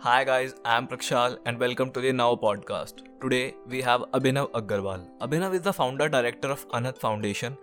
Hi 0.00 0.24
guys, 0.24 0.54
I'm 0.64 0.86
Prakshal 0.86 1.38
and 1.44 1.58
welcome 1.58 1.90
to 1.90 2.00
the 2.00 2.12
Now 2.12 2.34
podcast. 2.34 3.02
Today 3.20 3.54
we 3.66 3.82
have 3.82 4.00
Abhinav 4.12 4.50
Agrawal. 4.52 5.06
Abhinav 5.20 5.54
is 5.54 5.62
the 5.62 5.72
founder 5.72 6.08
director 6.08 6.48
of 6.48 6.68
Anahad 6.68 6.98
Foundation. 6.98 7.56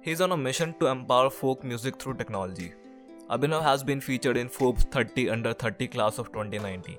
He's 0.00 0.20
on 0.20 0.32
a 0.32 0.36
mission 0.36 0.74
to 0.80 0.86
empower 0.86 1.30
folk 1.30 1.62
music 1.62 2.00
through 2.00 2.14
technology. 2.14 2.72
Abhinav 3.30 3.62
has 3.62 3.84
been 3.84 4.00
featured 4.00 4.36
in 4.36 4.48
Forbes 4.48 4.84
30 4.84 5.30
under 5.30 5.52
30 5.52 5.88
class 5.88 6.18
of 6.18 6.32
2019. 6.32 6.98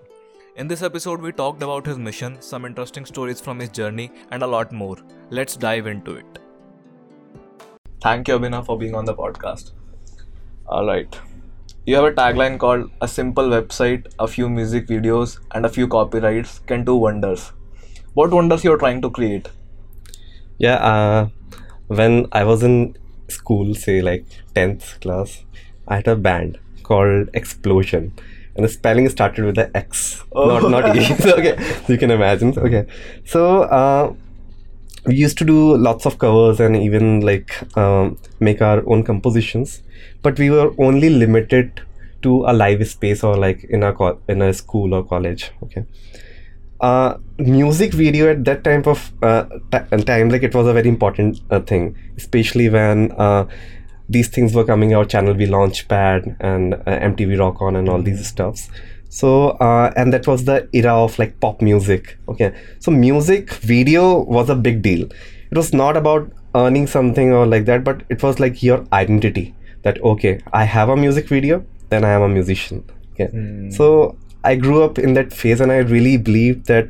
In 0.56 0.68
this 0.68 0.82
episode, 0.82 1.22
we 1.22 1.32
talked 1.32 1.62
about 1.62 1.86
his 1.86 1.98
mission, 1.98 2.42
some 2.42 2.66
interesting 2.66 3.06
stories 3.06 3.42
from 3.42 3.60
his 3.60 3.70
journey, 3.70 4.12
and 4.32 4.42
a 4.42 4.48
lot 4.48 4.72
more. 4.72 4.98
Let's 5.30 5.58
dive 5.58 5.88
into 5.88 6.16
it. 6.16 6.40
Thank 8.02 8.28
you, 8.28 8.40
Abhinav, 8.40 8.66
for 8.66 8.78
being 8.78 8.96
on 8.96 9.06
the 9.06 9.14
podcast. 9.14 9.72
All 10.68 10.86
right. 10.88 11.20
You 11.86 11.96
have 11.96 12.06
a 12.06 12.12
tagline 12.12 12.58
called 12.58 12.90
A 13.02 13.08
simple 13.08 13.46
website, 13.50 14.08
a 14.20 14.28
few 14.28 14.50
music 14.50 14.88
videos, 14.88 15.40
and 15.54 15.66
a 15.66 15.70
few 15.70 15.88
copyrights 15.88 16.60
can 16.60 16.84
do 16.84 16.96
wonders. 16.96 17.52
What 18.14 18.32
wonders 18.32 18.64
you're 18.64 18.78
trying 18.78 19.02
to 19.04 19.10
create? 19.12 19.50
Yeah, 20.58 20.76
uh, 20.76 21.28
when 21.88 22.28
I 22.32 22.44
was 22.44 22.64
in 22.64 22.98
school, 23.28 23.76
say 23.76 24.02
like 24.02 24.26
10th 24.56 25.00
class, 25.02 25.44
I 25.88 25.98
had 25.98 26.08
a 26.08 26.16
band 26.16 26.58
called 26.84 27.30
Explosion. 27.34 28.14
And 28.56 28.64
the 28.64 28.70
spelling 28.70 29.08
started 29.10 29.44
with 29.46 29.56
the 29.56 29.70
X, 29.78 30.24
Oh. 30.32 30.48
not 30.48 30.72
not 30.72 30.96
E. 30.96 31.04
so, 31.04 31.36
okay, 31.38 31.58
so 31.86 31.92
you 31.94 32.00
can 32.00 32.10
imagine. 32.10 32.58
Okay, 32.58 32.86
so 33.26 33.64
uh, 33.64 34.14
we 35.06 35.16
used 35.16 35.38
to 35.38 35.46
do 35.46 35.78
lots 35.78 36.06
of 36.06 36.18
covers 36.18 36.60
and 36.60 36.76
even 36.76 37.22
like 37.22 37.78
um, 37.78 38.18
make 38.40 38.62
our 38.62 38.84
own 38.88 39.04
compositions, 39.04 39.82
but 40.22 40.40
we 40.40 40.50
were 40.50 40.74
only 40.80 41.10
limited 41.10 41.82
to 42.24 42.44
a 42.46 42.54
live 42.54 42.88
space 42.88 43.24
or 43.24 43.38
like 43.38 43.64
in 43.66 43.84
a 43.84 43.94
co- 43.94 44.20
in 44.28 44.42
a 44.42 44.54
school 44.54 44.94
or 44.94 45.04
college. 45.04 45.52
Okay, 45.64 45.86
uh, 46.82 47.18
music 47.38 47.94
video 47.94 48.30
at 48.32 48.44
that 48.46 48.64
time 48.64 48.84
of 48.86 49.12
uh, 49.24 49.46
t- 49.72 50.04
time 50.04 50.30
like 50.30 50.44
it 50.44 50.54
was 50.54 50.68
a 50.68 50.74
very 50.74 50.90
important 50.90 51.40
uh, 51.50 51.60
thing 51.60 51.96
especially 52.18 52.70
when 52.70 53.12
uh, 53.14 53.46
these 54.10 54.28
things 54.28 54.54
were 54.54 54.64
coming 54.64 54.94
out 54.94 55.10
channel 55.10 55.34
v 55.34 55.46
launchpad 55.46 56.36
and 56.40 56.74
uh, 56.74 57.00
mtv 57.12 57.40
rock 57.40 57.62
on 57.62 57.76
and 57.76 57.90
all 57.90 58.02
these 58.02 58.28
stuffs 58.28 58.70
so 59.20 59.30
uh, 59.66 59.92
and 59.96 60.14
that 60.14 60.28
was 60.32 60.46
the 60.50 60.58
era 60.80 60.96
of 61.04 61.18
like 61.22 61.38
pop 61.46 61.62
music 61.70 62.18
okay 62.34 62.50
so 62.80 62.92
music 62.92 63.54
video 63.74 64.04
was 64.38 64.50
a 64.50 64.58
big 64.68 64.82
deal 64.88 65.06
it 65.52 65.62
was 65.62 65.72
not 65.82 66.02
about 66.02 66.32
earning 66.64 66.88
something 66.96 67.32
or 67.38 67.46
like 67.54 67.66
that 67.72 67.84
but 67.84 68.04
it 68.10 68.28
was 68.28 68.40
like 68.40 68.62
your 68.68 68.80
identity 69.04 69.48
that 69.88 70.02
okay 70.12 70.34
i 70.62 70.64
have 70.76 70.94
a 70.98 71.00
music 71.06 71.34
video 71.38 71.64
then 71.90 72.06
i 72.12 72.14
am 72.20 72.28
a 72.30 72.32
musician 72.38 72.84
okay 73.14 73.30
so 73.80 73.90
I 74.46 74.56
grew 74.56 74.84
up 74.84 75.00
in 75.00 75.16
that 75.16 75.34
phase 75.34 75.60
and 75.60 75.72
I 75.72 75.78
really 75.78 76.18
believed 76.18 76.68
that 76.68 76.90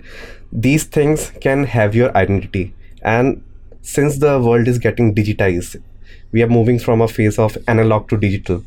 these 0.51 0.83
things 0.83 1.31
can 1.39 1.63
have 1.63 1.95
your 1.95 2.15
identity. 2.17 2.73
And 3.01 3.41
since 3.81 4.17
the 4.17 4.39
world 4.41 4.67
is 4.67 4.77
getting 4.77 5.15
digitized, 5.15 5.81
we 6.33 6.43
are 6.43 6.49
moving 6.49 6.79
from 6.79 6.99
a 7.01 7.07
phase 7.07 7.39
of 7.39 7.57
analog 7.65 8.09
to 8.09 8.17
digital. 8.17 8.65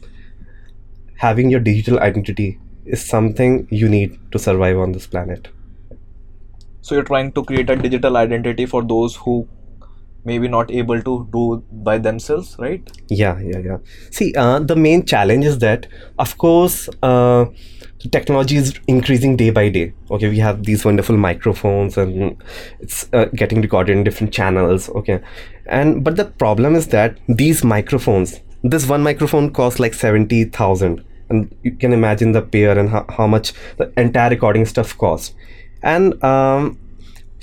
Having 1.16 1.50
your 1.50 1.60
digital 1.60 2.00
identity 2.00 2.58
is 2.88 3.04
something 3.04 3.68
you 3.70 3.88
need 3.88 4.18
to 4.32 4.38
survive 4.38 4.78
on 4.78 4.92
this 4.92 5.06
planet. 5.06 5.48
So 6.80 6.94
you're 6.94 7.04
trying 7.04 7.32
to 7.32 7.44
create 7.44 7.70
a 7.70 7.76
digital 7.76 8.16
identity 8.16 8.66
for 8.66 8.82
those 8.82 9.16
who 9.16 9.46
maybe 10.24 10.48
not 10.48 10.70
able 10.70 11.00
to 11.02 11.28
do 11.32 11.62
by 11.70 11.98
themselves, 11.98 12.56
right? 12.58 12.90
Yeah, 13.08 13.38
yeah, 13.40 13.58
yeah. 13.58 13.76
See, 14.10 14.34
uh, 14.34 14.58
the 14.60 14.76
main 14.76 15.04
challenge 15.04 15.44
is 15.44 15.58
that, 15.58 15.86
of 16.18 16.36
course, 16.38 16.88
uh, 17.02 17.46
technology 18.10 18.56
is 18.56 18.74
increasing 18.86 19.36
day 19.36 19.50
by 19.50 19.68
day. 19.68 19.92
Okay, 20.10 20.28
we 20.28 20.38
have 20.38 20.64
these 20.64 20.84
wonderful 20.84 21.16
microphones, 21.16 21.96
and 21.96 22.42
it's 22.80 23.08
uh, 23.12 23.26
getting 23.34 23.62
recorded 23.62 23.96
in 23.96 24.04
different 24.04 24.32
channels. 24.32 24.88
Okay, 24.90 25.20
and 25.66 26.04
but 26.04 26.16
the 26.16 26.24
problem 26.24 26.74
is 26.74 26.88
that 26.88 27.18
these 27.28 27.64
microphones, 27.64 28.40
this 28.62 28.86
one 28.86 29.02
microphone 29.02 29.50
costs 29.50 29.80
like 29.80 29.94
seventy 29.94 30.44
thousand, 30.44 31.04
and 31.30 31.54
you 31.62 31.72
can 31.72 31.92
imagine 31.92 32.32
the 32.32 32.42
pair 32.42 32.78
and 32.78 32.88
how, 32.90 33.04
how 33.08 33.26
much 33.26 33.52
the 33.76 33.92
entire 33.96 34.30
recording 34.30 34.66
stuff 34.66 34.96
costs. 34.96 35.34
And 35.82 36.22
um, 36.24 36.78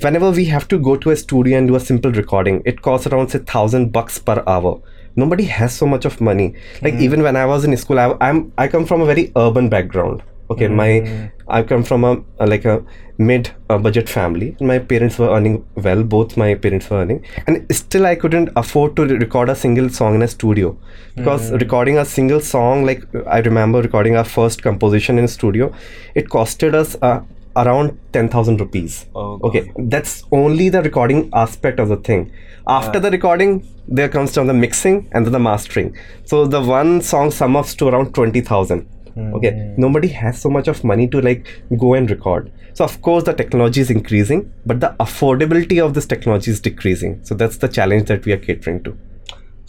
whenever 0.01 0.31
we 0.31 0.45
have 0.45 0.67
to 0.67 0.77
go 0.77 0.97
to 0.97 1.11
a 1.11 1.15
studio 1.15 1.57
and 1.57 1.67
do 1.67 1.75
a 1.75 1.79
simple 1.79 2.11
recording 2.11 2.61
it 2.65 2.81
costs 2.81 3.07
around 3.07 3.29
say 3.29 3.39
thousand 3.39 3.91
bucks 3.91 4.19
per 4.19 4.43
hour. 4.45 4.81
Nobody 5.15 5.45
has 5.45 5.73
so 5.73 5.85
much 5.85 6.03
of 6.03 6.19
money. 6.19 6.55
Like 6.81 6.95
even 6.95 7.23
when 7.23 7.35
i 7.37 7.45
was 7.45 7.63
in 7.63 7.75
school 7.77 7.99
I, 7.99 8.15
i'm 8.19 8.51
i 8.57 8.67
come 8.67 8.85
from 8.85 9.01
a 9.01 9.05
very 9.05 9.31
urban 9.35 9.69
background 9.69 10.23
okay 10.49 10.67
my 10.67 11.31
i 11.47 11.61
come 11.63 11.83
from 11.83 12.03
a, 12.03 12.13
a 12.39 12.47
like 12.47 12.65
a 12.65 12.83
mid 13.17 13.51
uh, 13.69 13.77
budget 13.77 14.09
family. 14.09 14.55
My 14.59 14.79
parents 14.79 15.17
were 15.17 15.29
earning 15.29 15.65
well 15.75 16.03
both 16.03 16.35
my 16.37 16.55
parents 16.55 16.89
were 16.89 16.97
earning. 16.97 17.25
And 17.47 17.65
still 17.75 18.05
i 18.05 18.15
couldn't 18.15 18.49
afford 18.55 18.95
to 18.97 19.05
record 19.05 19.49
a 19.49 19.55
single 19.55 19.89
song 19.89 20.15
in 20.15 20.21
a 20.21 20.27
studio. 20.27 20.77
Because 21.15 21.51
recording 21.51 21.97
a 21.97 22.05
single 22.05 22.41
song 22.41 22.85
like 22.85 23.03
i 23.27 23.39
remember 23.39 23.81
recording 23.81 24.17
our 24.17 24.25
first 24.25 24.63
composition 24.63 25.17
in 25.17 25.25
a 25.25 25.27
studio. 25.27 25.73
It 26.13 26.29
costed 26.29 26.73
us 26.73 26.97
uh, 27.01 27.21
around 27.55 27.97
10000 28.11 28.59
rupees. 28.59 29.05
Oh, 29.15 29.39
okay 29.43 29.71
that's 29.77 30.23
only 30.31 30.69
the 30.69 30.81
recording 30.81 31.29
aspect 31.33 31.79
of 31.79 31.89
the 31.89 31.97
thing. 31.97 32.31
After 32.67 32.99
the 32.99 33.11
recording 33.11 33.67
there 33.87 34.09
comes 34.09 34.33
down 34.33 34.47
the 34.47 34.53
mixing 34.53 35.09
and 35.13 35.25
then 35.25 35.31
the 35.31 35.39
mastering. 35.39 35.95
So 36.25 36.45
the 36.45 36.61
one 36.61 37.01
song 37.01 37.31
sum 37.31 37.55
ups 37.55 37.75
to 37.75 37.87
around 37.87 38.13
20000 38.13 38.89
okay 39.17 39.73
nobody 39.77 40.07
has 40.09 40.39
so 40.41 40.49
much 40.49 40.67
of 40.67 40.83
money 40.83 41.07
to 41.07 41.21
like 41.21 41.47
go 41.83 41.93
and 41.93 42.09
record 42.11 42.51
so 42.73 42.83
of 42.83 43.01
course 43.01 43.23
the 43.23 43.33
technology 43.33 43.79
is 43.81 43.89
increasing 43.89 44.41
but 44.65 44.79
the 44.81 44.89
affordability 44.99 45.77
of 45.83 45.93
this 45.93 46.05
technology 46.05 46.51
is 46.51 46.59
decreasing 46.59 47.13
so 47.23 47.35
that's 47.43 47.57
the 47.57 47.67
challenge 47.67 48.07
that 48.09 48.25
we 48.25 48.33
are 48.33 48.41
catering 48.49 48.81
to 48.87 48.97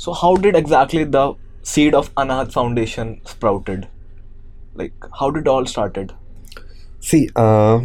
So 0.05 0.13
how 0.21 0.31
did 0.45 0.57
exactly 0.59 1.05
the 1.13 1.21
seed 1.69 1.95
of 1.99 2.09
Anahad 2.23 2.51
Foundation 2.55 3.13
sprouted? 3.31 3.87
Like 4.81 4.93
how 5.21 5.31
did 5.37 5.43
it 5.47 5.49
all 5.53 5.65
started? 5.75 6.13
see 7.01 7.21
uh, 7.37 7.79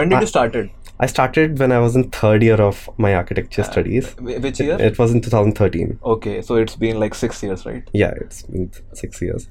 When 0.00 0.08
did 0.08 0.20
you 0.26 0.26
started? 0.32 0.70
i 1.06 1.06
started 1.10 1.60
when 1.62 1.72
i 1.74 1.78
was 1.82 1.96
in 1.98 2.04
third 2.14 2.42
year 2.46 2.56
of 2.68 2.78
my 3.04 3.10
architecture 3.18 3.64
studies 3.68 4.06
Which 4.46 4.60
year? 4.64 4.76
it 4.88 4.98
was 5.02 5.12
in 5.16 5.20
2013 5.26 5.98
Okay, 6.14 6.34
so 6.48 6.56
it's 6.62 6.74
been 6.84 6.98
like 7.04 7.14
six 7.14 7.42
years, 7.48 7.64
right? 7.66 7.84
yeah 7.92 8.14
it's 8.24 8.42
been 8.54 8.70
six 9.02 9.22
years 9.26 9.46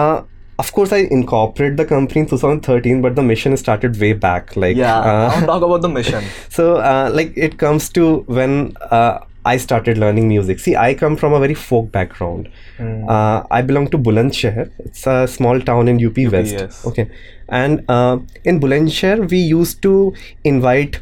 uh 0.00 0.22
of 0.62 0.70
course 0.76 0.92
i 0.92 1.00
incorporated 1.16 1.76
the 1.80 1.84
company 1.84 2.20
in 2.22 2.26
2013 2.26 3.02
but 3.04 3.14
the 3.16 3.22
mission 3.22 3.56
started 3.56 3.98
way 4.04 4.12
back 4.12 4.54
like 4.56 4.76
Yeah. 4.76 4.98
Uh, 4.98 5.46
talk 5.46 5.62
about 5.68 5.82
the 5.82 5.88
mission. 5.98 6.24
so 6.48 6.76
uh, 6.76 7.10
like 7.12 7.32
it 7.36 7.58
comes 7.58 7.88
to 7.98 8.08
when 8.38 8.76
uh, 8.98 9.18
i 9.52 9.56
started 9.56 9.98
learning 9.98 10.28
music 10.28 10.60
see 10.64 10.74
i 10.76 10.94
come 10.94 11.16
from 11.22 11.32
a 11.38 11.40
very 11.44 11.54
folk 11.54 11.90
background 11.96 12.48
uh, 12.80 13.42
i 13.50 13.62
belong 13.70 13.88
to 13.94 13.98
bulandshahr 14.08 14.68
it's 14.88 15.06
a 15.06 15.16
small 15.36 15.60
town 15.70 15.88
in 15.94 16.04
up, 16.10 16.18
west 16.36 16.54
yes. 16.60 16.84
okay 16.90 17.06
and 17.48 17.84
uh, 17.96 18.18
in 18.44 18.60
bulandshahr 18.66 19.16
we 19.34 19.38
used 19.38 19.82
to 19.82 19.94
invite 20.44 21.00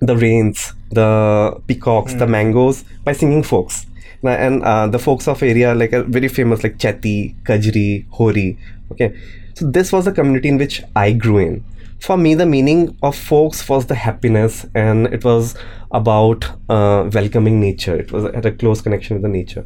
the 0.00 0.16
rains, 0.16 0.72
the 0.90 1.60
peacocks, 1.68 2.14
the 2.14 2.26
mangoes 2.26 2.84
by 3.04 3.12
singing 3.12 3.42
folks. 3.44 3.86
And 4.24 4.62
uh, 4.62 4.86
the 4.86 4.98
folks 4.98 5.26
of 5.26 5.42
area 5.42 5.74
like 5.74 5.92
are 5.92 6.04
very 6.04 6.28
famous 6.28 6.62
like 6.62 6.78
Chaiti, 6.78 7.34
Kajri, 7.42 8.06
Hori. 8.10 8.58
Okay, 8.92 9.18
so 9.54 9.70
this 9.70 9.92
was 9.92 10.04
the 10.04 10.12
community 10.12 10.48
in 10.48 10.58
which 10.58 10.82
I 10.94 11.12
grew 11.12 11.38
in. 11.38 11.64
For 11.98 12.16
me, 12.16 12.34
the 12.34 12.46
meaning 12.46 12.96
of 13.02 13.16
folks 13.16 13.68
was 13.68 13.86
the 13.86 13.94
happiness, 13.94 14.66
and 14.74 15.06
it 15.06 15.24
was 15.24 15.56
about 15.92 16.44
uh, 16.68 17.08
welcoming 17.12 17.60
nature. 17.60 17.94
It 17.96 18.12
was 18.12 18.24
at 18.24 18.44
a 18.44 18.52
close 18.52 18.80
connection 18.80 19.16
with 19.16 19.22
the 19.22 19.28
nature. 19.28 19.64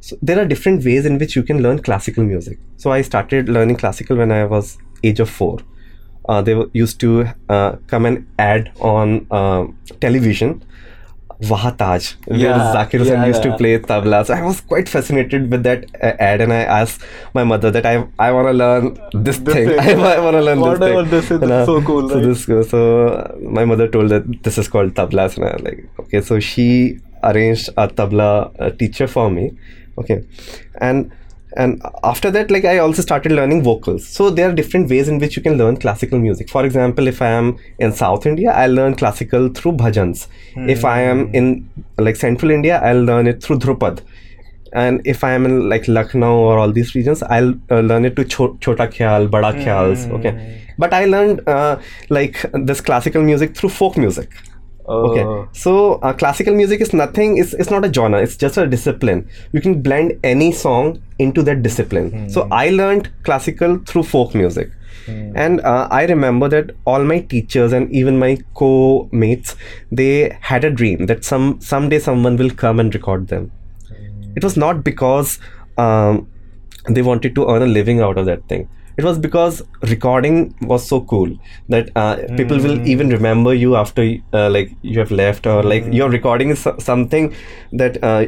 So 0.00 0.16
there 0.22 0.40
are 0.40 0.44
different 0.46 0.84
ways 0.84 1.06
in 1.06 1.18
which 1.18 1.36
you 1.36 1.42
can 1.42 1.62
learn 1.62 1.80
classical 1.80 2.24
music. 2.24 2.58
So 2.76 2.90
I 2.90 3.02
started 3.02 3.48
learning 3.48 3.76
classical 3.76 4.16
when 4.16 4.32
I 4.32 4.46
was 4.46 4.78
age 5.04 5.20
of 5.20 5.30
four. 5.30 5.58
Uh, 6.28 6.42
they 6.42 6.60
used 6.72 7.00
to 7.00 7.28
uh, 7.48 7.76
come 7.86 8.06
and 8.06 8.26
add 8.38 8.72
on 8.80 9.26
uh, 9.30 9.66
television. 10.00 10.62
Vahataj, 11.42 12.16
where 12.26 12.38
Yeah, 12.38 12.72
Zakir 12.74 12.98
Hussain 13.00 13.20
yeah, 13.20 13.26
used 13.26 13.44
yeah. 13.44 13.50
to 13.52 13.56
play 13.56 13.78
tabla. 13.78 14.24
So 14.26 14.34
I 14.34 14.42
was 14.42 14.60
quite 14.60 14.88
fascinated 14.88 15.50
with 15.50 15.62
that 15.62 15.84
uh, 16.02 16.12
ad, 16.18 16.40
and 16.42 16.52
I 16.52 16.62
asked 16.78 17.02
my 17.34 17.44
mother 17.44 17.70
that 17.70 17.86
I 17.86 17.94
I 18.18 18.30
want 18.32 18.48
to 18.48 18.52
learn 18.52 18.90
this, 19.12 19.38
This 19.38 19.54
thing. 19.54 19.68
thing. 19.68 20.00
I, 20.12 20.18
want 20.20 20.36
to 20.36 20.42
learn 20.42 20.60
this 20.60 20.78
this 21.10 21.28
thing. 21.28 21.38
is, 21.38 21.42
And, 21.42 21.52
uh, 21.52 21.64
so 21.66 21.80
cool, 21.82 22.08
So 22.08 22.16
right? 22.16 22.24
this 22.24 22.70
so 22.70 22.82
uh, 23.08 23.36
my 23.60 23.64
mother 23.64 23.88
told 23.88 24.10
that 24.10 24.42
this 24.42 24.58
is 24.58 24.68
called 24.68 24.94
tabla, 24.94 25.28
and 25.36 25.44
I 25.46 25.52
was 25.54 25.62
like 25.62 25.88
okay. 26.00 26.20
So 26.20 26.40
she 26.40 26.98
arranged 27.22 27.70
a 27.76 27.88
tabla 27.88 28.30
uh, 28.58 28.70
teacher 28.70 29.06
for 29.06 29.30
me. 29.30 29.52
Okay, 29.98 30.24
and 30.80 31.10
and 31.56 31.82
after 32.04 32.30
that 32.30 32.50
like 32.50 32.64
i 32.64 32.78
also 32.78 33.02
started 33.02 33.32
learning 33.32 33.62
vocals. 33.62 34.06
So 34.06 34.30
there 34.30 34.48
are 34.48 34.52
different 34.52 34.88
ways 34.88 35.08
in 35.08 35.18
which 35.18 35.36
you 35.36 35.42
can 35.42 35.56
learn 35.58 35.76
classical 35.76 36.18
music. 36.18 36.48
For 36.48 36.64
example 36.64 37.06
if 37.08 37.20
i 37.20 37.28
am 37.28 37.58
in 37.78 37.92
south 37.92 38.26
india 38.26 38.52
i'll 38.52 38.72
learn 38.72 38.94
classical 38.94 39.48
through 39.48 39.72
bhajans. 39.72 40.26
If 40.56 40.84
i 40.84 41.00
am 41.00 41.30
in 41.34 41.68
like 41.98 42.16
central 42.16 42.50
india 42.50 42.80
i'll 42.80 43.02
learn 43.02 43.26
it 43.26 43.42
through 43.42 43.58
dhrupad. 43.58 44.02
And 44.72 45.04
if 45.04 45.24
i 45.24 45.32
am 45.32 45.44
in 45.46 45.68
like 45.68 45.88
lucknow 45.88 46.36
or 46.38 46.58
all 46.58 46.70
these 46.70 46.94
regions 46.94 47.22
i'll 47.24 47.54
uh, 47.70 47.80
learn 47.80 48.04
it 48.04 48.14
to 48.16 48.24
cho- 48.24 48.56
chota 48.60 48.86
khyal 48.86 49.28
bada 49.28 49.52
khyals 49.64 50.08
okay. 50.18 50.34
But 50.78 50.94
i 50.94 51.04
learned 51.04 51.46
uh, 51.48 51.80
like 52.08 52.44
this 52.54 52.80
classical 52.80 53.22
music 53.22 53.56
through 53.56 53.70
folk 53.70 53.96
music 53.96 54.30
okay. 54.86 55.22
Oh. 55.22 55.48
so 55.52 55.94
uh, 55.94 56.12
classical 56.12 56.54
music 56.54 56.80
is 56.80 56.92
nothing 56.92 57.38
it's, 57.38 57.52
it's 57.54 57.70
not 57.70 57.84
a 57.84 57.92
genre 57.92 58.20
it's 58.20 58.36
just 58.36 58.56
a 58.56 58.66
discipline. 58.66 59.28
You 59.52 59.60
can 59.60 59.82
blend 59.82 60.18
any 60.24 60.52
song 60.52 61.02
into 61.18 61.42
that 61.42 61.62
discipline. 61.62 62.28
So 62.30 62.48
i 62.50 62.70
learned 62.70 63.10
classical 63.22 63.78
through 63.86 64.04
folk 64.04 64.34
music. 64.34 64.70
And 65.34 65.60
uh, 65.62 65.88
i 65.90 66.04
remember 66.04 66.48
that 66.48 66.74
all 66.84 67.04
my 67.04 67.20
teachers 67.20 67.72
and 67.72 67.90
even 67.92 68.18
my 68.18 68.38
co-mates 68.54 69.56
they 69.90 70.36
had 70.40 70.64
a 70.64 70.70
dream 70.70 71.06
that 71.06 71.24
some 71.24 71.60
someday 71.60 71.98
someone 71.98 72.36
will 72.36 72.50
come 72.50 72.80
and 72.80 72.94
record 72.94 73.28
them. 73.28 73.50
It 74.36 74.44
was 74.44 74.56
not 74.56 74.84
because 74.84 75.38
um, 75.78 76.28
they 76.88 77.02
wanted 77.02 77.34
to 77.34 77.48
earn 77.48 77.62
a 77.62 77.66
living 77.66 78.00
out 78.00 78.18
of 78.18 78.26
that 78.26 78.46
thing 78.48 78.68
it 78.96 79.04
was 79.04 79.18
because 79.18 79.62
recording 79.82 80.54
was 80.62 80.86
so 80.86 81.00
cool 81.02 81.30
that 81.68 81.90
uh, 81.96 82.16
people 82.36 82.58
will 82.58 82.78
even 82.86 83.08
remember 83.10 83.54
you 83.54 83.76
after 83.76 84.04
uh, 84.32 84.48
like 84.50 84.70
you 84.82 84.98
have 84.98 85.10
left 85.10 85.46
or 85.46 85.62
like 85.62 85.84
your 85.92 86.08
recording 86.10 86.50
is 86.50 86.66
something 86.78 87.34
that 87.72 88.02
uh, 88.02 88.26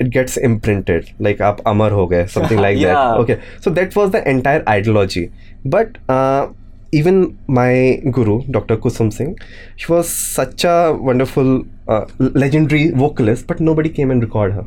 it 0.00 0.10
gets 0.10 0.36
imprinted 0.36 1.08
like 1.20 1.40
up 1.40 1.60
amar 1.72 1.90
ho 1.90 2.06
gaye 2.06 2.26
something 2.26 2.58
like 2.58 2.78
Yeah. 2.84 2.92
that 2.94 3.18
okay. 3.24 3.40
So 3.60 3.70
that 3.70 3.94
was 3.96 4.10
the 4.10 4.28
entire 4.28 4.62
ideology. 4.68 5.30
But 5.64 5.98
uh, 6.08 6.48
even 6.92 7.16
my 7.48 8.00
guru 8.16 8.34
dr 8.56 8.76
kusum 8.82 9.12
singh 9.12 9.30
she 9.76 9.86
was 9.92 10.08
such 10.08 10.64
a 10.64 10.96
wonderful 11.08 11.48
uh, 11.88 12.04
legendary 12.42 12.90
vocalist 12.90 13.46
but 13.48 13.60
nobody 13.60 13.88
came 13.88 14.10
and 14.10 14.22
recorded 14.22 14.54
her. 14.56 14.66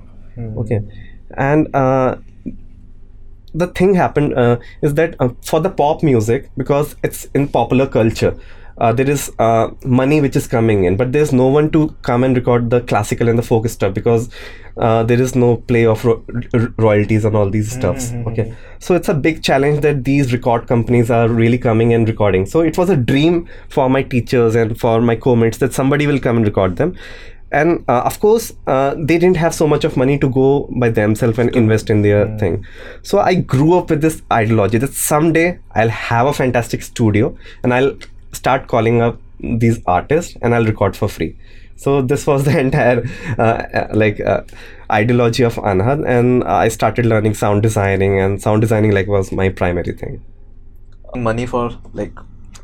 Okay. 0.64 0.80
And 1.36 1.74
uh, 1.76 2.16
the 3.64 3.68
thing 3.68 3.96
happened 3.96 4.34
uh, 4.34 4.58
is 4.82 4.94
that 4.94 5.16
uh, 5.20 5.30
for 5.42 5.60
the 5.60 5.70
pop 5.70 6.04
music 6.04 6.50
because 6.58 6.96
it's 7.04 7.26
in 7.34 7.48
popular 7.48 7.88
culture 7.88 8.38
uh, 8.80 8.94
there 8.94 9.10
is 9.10 9.32
uh, 9.40 9.70
money 9.84 10.22
which 10.22 10.36
is 10.36 10.48
coming 10.48 10.84
in 10.84 10.96
but 10.96 11.12
there's 11.12 11.34
no 11.34 11.48
one 11.48 11.70
to 11.72 11.88
come 12.10 12.24
and 12.24 12.36
record 12.36 12.70
the 12.70 12.82
classical 12.82 13.28
and 13.28 13.40
the 13.40 13.44
folk 13.44 13.68
stuff 13.68 13.94
because 13.94 14.30
uh, 14.78 15.02
there 15.04 15.20
is 15.20 15.36
no 15.36 15.58
play 15.58 15.86
of 15.86 16.06
ro- 16.06 16.24
royalties 16.78 17.26
and 17.26 17.36
all 17.36 17.50
these 17.50 17.72
stuffs 17.72 18.12
okay? 18.28 18.54
so 18.80 18.94
it's 18.94 19.10
a 19.10 19.14
big 19.14 19.42
challenge 19.42 19.82
that 19.82 20.04
these 20.04 20.32
record 20.32 20.68
companies 20.68 21.10
are 21.10 21.28
really 21.28 21.58
coming 21.58 21.94
and 21.94 22.08
recording. 22.08 22.46
So 22.46 22.62
it 22.62 22.78
was 22.78 22.90
a 22.90 22.96
dream 22.96 23.50
for 23.70 23.90
my 23.90 24.04
teachers 24.04 24.56
and 24.56 24.80
for 24.80 25.02
my 25.02 25.16
co-mates 25.16 25.58
that 25.58 25.74
somebody 25.74 26.06
will 26.06 26.20
come 26.20 26.38
and 26.38 26.46
record 26.46 26.76
them 26.78 26.96
and 27.52 27.84
uh, 27.88 28.02
of 28.02 28.20
course 28.20 28.54
uh, 28.68 28.94
they 28.98 29.18
didn't 29.18 29.38
have 29.38 29.54
so 29.54 29.68
much 29.68 29.84
of 29.84 29.96
money 29.96 30.18
to 30.20 30.30
go 30.30 30.68
by 30.80 30.90
themselves 30.90 31.40
and 31.40 31.56
invest 31.56 31.90
in 31.90 32.02
their 32.02 32.38
thing. 32.38 32.66
So 33.04 33.20
i 33.20 33.36
grew 33.36 33.78
up 33.78 33.90
with 33.90 34.02
this 34.02 34.22
ideology 34.32 34.78
that 34.78 34.94
someday 34.94 35.60
i'll 35.76 35.90
have 35.90 36.28
a 36.28 36.34
fantastic 36.34 36.82
studio 36.82 37.36
and 37.64 37.74
i'll 37.74 37.98
start 38.34 38.68
calling 38.68 39.02
up 39.02 39.20
these 39.40 39.80
artists 39.86 40.36
and 40.42 40.54
i'll 40.54 40.66
record 40.66 40.96
for 40.96 41.08
free. 41.08 41.38
So 41.76 42.02
this 42.02 42.28
was 42.28 42.44
the 42.50 42.60
entire 42.60 43.08
uh, 43.38 43.42
uh, 43.42 43.88
like 43.94 44.20
uh, 44.20 44.42
ideology 44.92 45.44
of 45.44 45.56
Anahad 45.56 46.08
and 46.08 46.44
i 46.44 46.68
started 46.68 47.06
learning 47.06 47.34
sound 47.34 47.64
designing 47.64 48.20
and 48.20 48.42
sound 48.42 48.62
designing 48.62 48.92
like 48.92 49.08
was 49.08 49.32
my 49.32 49.50
primary 49.50 49.94
thing. 49.94 50.22
Money 51.16 51.46
for 51.46 51.72
like 51.94 52.14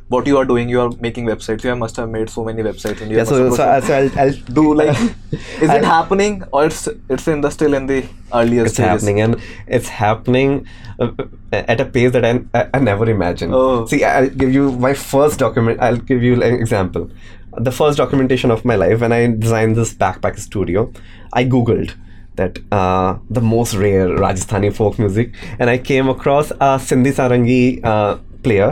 what 0.10 0.28
you 0.28 0.38
are 0.38 0.46
doing 0.46 0.70
you 0.70 0.80
are 0.82 0.90
making 1.00 1.26
websites. 1.26 1.64
You 1.64 1.76
must 1.76 1.96
have 1.98 2.10
made 2.10 2.30
so 2.30 2.44
many 2.44 2.62
websites 2.62 3.02
and 3.02 3.10
you 3.12 3.18
yeah 3.18 3.24
so, 3.24 3.50
so, 3.50 3.56
so 3.56 3.94
I'll, 3.98 4.20
I'll 4.20 4.34
do 4.58 4.74
like 4.76 4.90
is 5.32 5.42
it 5.62 5.70
I'll- 5.70 5.86
happening 5.86 6.44
or 6.52 6.66
it's 6.66 6.88
it's 7.10 7.28
in 7.28 7.42
the 7.42 7.50
still 7.50 7.74
in 7.74 7.88
the 7.88 8.06
earlier 8.34 8.66
it's 8.66 8.74
stages? 8.74 8.90
happening 8.92 9.22
and 9.22 9.42
it's 9.68 9.88
happening 9.88 10.68
uh, 11.00 11.12
at 11.54 11.80
a 11.80 11.86
pace 11.86 12.12
that 12.12 12.26
I, 12.26 12.42
I, 12.54 12.70
I 12.76 12.80
never 12.80 13.10
imagined. 13.10 13.54
Oh. 13.54 13.86
see 13.86 14.04
i'll 14.04 14.30
give 14.30 14.54
you 14.54 14.72
my 14.74 14.94
first 14.94 15.40
document 15.40 15.80
i'll 15.82 15.98
give 15.98 16.22
you 16.24 16.34
an 16.42 16.54
example. 16.54 17.10
The 17.58 17.72
first 17.72 17.98
documentation 17.98 18.50
of 18.52 18.66
my 18.66 18.76
life 18.76 19.02
when 19.02 19.12
i 19.12 19.28
designed 19.28 19.76
this 19.76 19.94
backpack 19.94 20.38
studio 20.40 20.92
i 21.34 21.44
googled 21.46 21.94
that 22.36 22.58
uh, 22.72 23.18
the 23.30 23.42
most 23.42 23.76
rare 23.76 24.08
rajasthani 24.08 24.72
folk 24.78 24.98
music 25.00 25.36
and 25.60 25.70
i 25.70 25.78
came 25.78 26.10
across 26.10 26.50
a 26.70 26.72
sindhi 26.88 27.12
sarangi 27.20 27.60
uh, 27.92 28.16
player 28.48 28.72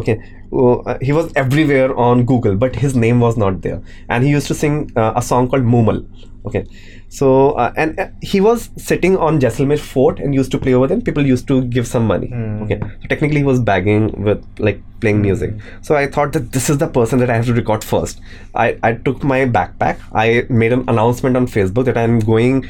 okay 0.00 0.16
uh, 0.52 0.98
he 1.00 1.12
was 1.12 1.32
everywhere 1.36 1.94
on 1.96 2.24
google 2.24 2.56
but 2.56 2.76
his 2.76 2.94
name 2.96 3.20
was 3.20 3.36
not 3.36 3.62
there. 3.62 3.82
And 4.08 4.24
he 4.24 4.30
used 4.30 4.46
to 4.48 4.54
sing 4.54 4.90
uh, 4.96 5.12
a 5.16 5.22
song 5.22 5.48
called 5.48 5.64
mumal 5.64 6.04
okay. 6.48 6.66
So 7.08 7.52
uh, 7.52 7.72
and 7.76 7.98
uh, 7.98 8.08
he 8.20 8.40
was 8.40 8.70
sitting 8.76 9.16
on 9.16 9.40
jaisalmer 9.40 9.78
fort 9.78 10.18
and 10.18 10.34
used 10.34 10.50
to 10.52 10.58
play 10.58 10.74
over 10.74 10.86
there. 10.86 11.00
People 11.00 11.26
used 11.26 11.46
to 11.48 11.62
give 11.64 11.86
some 11.86 12.06
money. 12.06 12.30
Okay. 12.64 12.78
So 12.80 13.08
technically 13.08 13.38
he 13.38 13.44
was 13.44 13.60
bagging 13.60 14.22
with 14.22 14.44
like 14.58 14.82
playing 15.00 15.22
music. 15.22 15.54
So 15.82 15.96
i 15.96 16.06
thought 16.06 16.32
that 16.32 16.52
this 16.52 16.68
is 16.68 16.78
the 16.78 16.88
person 16.88 17.18
that 17.20 17.30
i 17.30 17.36
have 17.36 17.46
to 17.46 17.54
record 17.54 17.84
first. 17.84 18.20
I 18.54 18.76
i 18.82 18.92
took 18.92 19.24
my 19.24 19.40
backpack. 19.46 20.04
I 20.12 20.46
made 20.48 20.72
an 20.72 20.84
announcement 20.88 21.36
on 21.36 21.46
facebook 21.46 21.84
that 21.90 21.98
i'm 22.04 22.18
going 22.18 22.62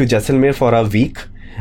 to 0.00 0.06
jaisalmer 0.14 0.54
for 0.54 0.74
a 0.74 0.82
week 0.84 1.18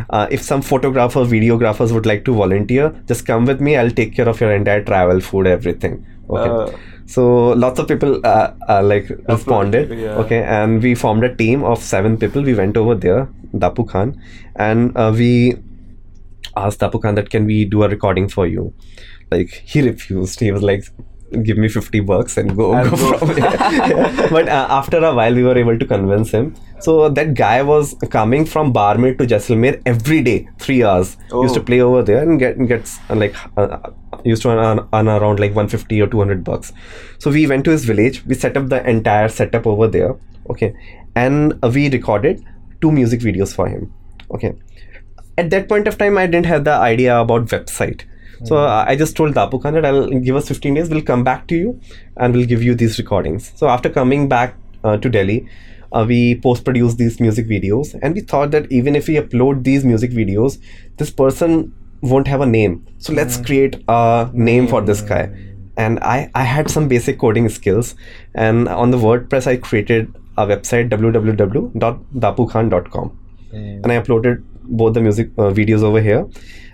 uh, 0.09 0.27
if 0.31 0.41
some 0.41 0.61
photographer 0.61 1.21
videographers 1.21 1.91
would 1.91 2.05
like 2.05 2.25
to 2.25 2.33
volunteer 2.33 2.93
just 3.07 3.25
come 3.25 3.45
with 3.45 3.61
me. 3.61 3.75
I'll 3.75 3.91
take 3.91 4.15
care 4.15 4.29
of 4.29 4.39
your 4.41 4.53
entire 4.53 4.83
travel 4.83 5.21
food 5.21 5.47
everything. 5.47 6.05
Okay. 6.29 6.73
Uh, 6.73 6.77
so 7.05 7.49
lots 7.49 7.79
of 7.79 7.87
people 7.87 8.21
uh, 8.25 8.53
uh, 8.69 8.81
like 8.81 9.09
responded. 9.27 9.89
yeah. 9.97 10.15
okay. 10.25 10.43
And 10.43 10.81
we 10.81 10.95
formed 10.95 11.23
a 11.23 11.35
team 11.35 11.63
of 11.63 11.79
seven 11.83 12.17
people. 12.17 12.41
We 12.41 12.53
went 12.53 12.77
over 12.77 12.95
there 12.95 13.27
dapu 13.53 13.87
khan. 13.87 14.21
And 14.55 14.95
uh, 14.95 15.13
we 15.15 15.55
asked 16.55 16.79
dapu 16.79 17.01
khan 17.01 17.15
that 17.15 17.29
can 17.29 17.45
we 17.45 17.65
do 17.65 17.83
a 17.83 17.89
recording 17.89 18.29
for 18.29 18.47
you? 18.47 18.73
Like 19.29 19.49
he 19.65 19.81
refused. 19.81 20.39
He 20.39 20.51
was 20.51 20.61
like 20.63 20.85
give 21.43 21.57
me 21.57 21.69
50 21.69 22.01
bucks 22.01 22.37
and 22.37 22.55
go, 22.57 22.73
And 22.73 22.89
go, 22.89 22.97
go. 22.97 23.17
from 23.17 23.35
here. 23.35 24.27
But 24.29 24.49
uh, 24.49 24.67
after 24.69 24.97
a 24.97 25.13
while 25.13 25.33
we 25.33 25.43
were 25.43 25.57
able 25.57 25.77
to 25.79 25.85
convince 25.85 26.31
him 26.31 26.55
so 26.81 27.09
that 27.09 27.33
guy 27.33 27.61
was 27.61 27.93
coming 28.15 28.45
from 28.53 28.71
barmer 28.77 29.11
to 29.17 29.25
jaisalmer 29.33 29.81
every 29.85 30.21
day 30.21 30.47
three 30.59 30.83
hours. 30.83 31.17
Used 31.43 31.55
to 31.55 31.61
Oh. 31.61 31.63
play 31.69 31.79
over 31.87 32.01
there 32.09 32.21
and 32.23 32.39
get 32.43 32.57
gets 32.71 32.97
uh, 33.09 33.15
like 33.15 33.35
uh, 33.57 33.77
used 34.23 34.41
to 34.43 34.49
earn, 34.49 34.81
earn 34.93 35.07
around 35.07 35.39
like 35.39 35.55
150 35.55 36.01
or 36.01 36.07
200 36.07 36.43
bucks. 36.43 36.73
So 37.19 37.31
we 37.31 37.45
went 37.47 37.65
to 37.65 37.71
his 37.71 37.85
village. 37.85 38.23
We 38.25 38.35
set 38.35 38.57
up 38.57 38.69
the 38.69 38.81
entire 38.95 39.29
setup 39.29 39.67
over 39.67 39.87
there 39.87 40.15
okay? 40.49 40.73
And 41.15 41.53
uh, 41.63 41.71
we 41.73 41.89
recorded 41.89 42.43
two 42.81 42.91
music 42.91 43.19
videos 43.21 43.53
for 43.55 43.67
him 43.67 43.93
okay? 44.31 44.53
At 45.37 45.49
that 45.51 45.67
point 45.69 45.87
of 45.87 45.97
time 45.97 46.17
i 46.17 46.25
didn't 46.27 46.45
have 46.45 46.63
the 46.65 46.73
idea 46.73 47.17
about 47.19 47.45
website. 47.57 48.01
So 48.49 48.57
uh, 48.57 48.83
i 48.91 48.95
just 48.95 49.15
told 49.17 49.35
dapu 49.35 49.61
khan 49.63 49.75
that 49.77 49.85
i'll 49.85 50.07
give 50.29 50.35
us 50.35 50.47
15 50.47 50.73
days. 50.79 50.89
We'll 50.89 51.03
come 51.09 51.23
back 51.23 51.47
to 51.51 51.55
you 51.55 51.79
and 52.17 52.33
we'll 52.35 52.47
give 52.53 52.63
you 52.69 52.73
these 52.75 52.97
recordings. 53.01 53.51
So 53.55 53.67
after 53.75 53.89
coming 53.99 54.27
back 54.29 54.55
uh, 54.83 54.97
to 54.97 55.09
delhi 55.17 55.37
uh, 55.91 56.05
we 56.07 56.35
post 56.35 56.63
produce 56.63 56.95
these 56.95 57.19
music 57.19 57.47
videos. 57.47 57.93
And 58.01 58.15
we 58.15 58.21
thought 58.21 58.51
that 58.51 58.71
even 58.71 58.95
if 58.95 59.07
we 59.07 59.15
upload 59.15 59.63
these 59.63 59.83
music 59.85 60.11
videos 60.11 60.59
this 60.97 61.09
person 61.09 61.73
won't 62.01 62.27
have 62.27 62.41
a 62.41 62.45
name. 62.45 62.85
So 62.97 63.13
let's 63.13 63.37
create 63.37 63.81
a 63.87 64.29
name 64.33 64.67
for 64.67 64.81
this 64.81 65.01
guy. 65.01 65.31
And 65.77 65.99
I, 65.99 66.29
I 66.35 66.43
had 66.43 66.69
some 66.69 66.87
basic 66.87 67.17
coding 67.19 67.49
skills. 67.49 67.95
And 68.35 68.67
on 68.67 68.91
the 68.91 68.97
wordpress 68.97 69.47
i 69.47 69.57
created 69.57 70.13
a 70.37 70.45
website 70.45 70.89
www.dapukhan.com 70.89 73.17
and 73.53 73.91
i 73.91 73.99
uploaded 73.99 74.43
both 74.63 74.93
the 74.93 75.01
music 75.01 75.29
uh, 75.37 75.51
videos 75.51 75.83
over 75.83 76.01
here. 76.01 76.25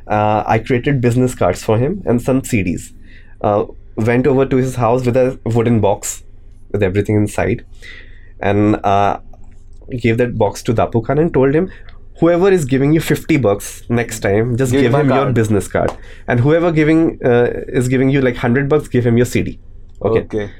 Uh, 0.07 0.43
i 0.47 0.59
created 0.59 1.01
business 1.01 1.36
cards 1.36 1.63
for 1.63 1.77
him 1.77 2.01
and 2.05 2.21
some 2.21 2.41
cds 2.41 2.93
uh, 3.41 3.65
went 3.97 4.25
over 4.25 4.45
to 4.45 4.55
his 4.55 4.75
house 4.75 5.05
with 5.05 5.17
a 5.17 5.38
wooden 5.43 5.81
box 5.81 6.24
with 6.71 6.81
everything 6.81 7.15
inside 7.15 7.65
and 8.39 8.75
uh, 8.86 9.20
gave 10.00 10.17
that 10.17 10.38
box 10.38 10.63
to 10.63 10.74
dapu 10.74 11.03
khan 11.03 11.17
and 11.17 11.34
told 11.34 11.56
him 11.56 11.72
whoever 12.20 12.51
is 12.51 12.65
giving 12.65 12.94
you 12.94 13.00
50 13.00 13.38
bucks 13.38 13.84
next 13.89 14.20
time 14.22 14.58
just 14.58 14.72
Give 14.72 14.82
give, 14.82 14.94
him 14.94 15.10
your 15.10 15.32
business 15.32 15.67
card. 15.67 15.96
And 16.27 16.39
whoever 16.39 16.72
giving 16.72 17.20
uh, 17.24 17.51
is 17.67 17.88
giving 17.88 18.10
you 18.10 18.22
like 18.22 18.34
100 18.34 18.67
bucks 18.67 18.88
give 18.88 19.06
him 19.06 19.17
your 19.17 19.25
cd 19.25 19.60
okay. 20.01 20.22
Okay. 20.22 20.51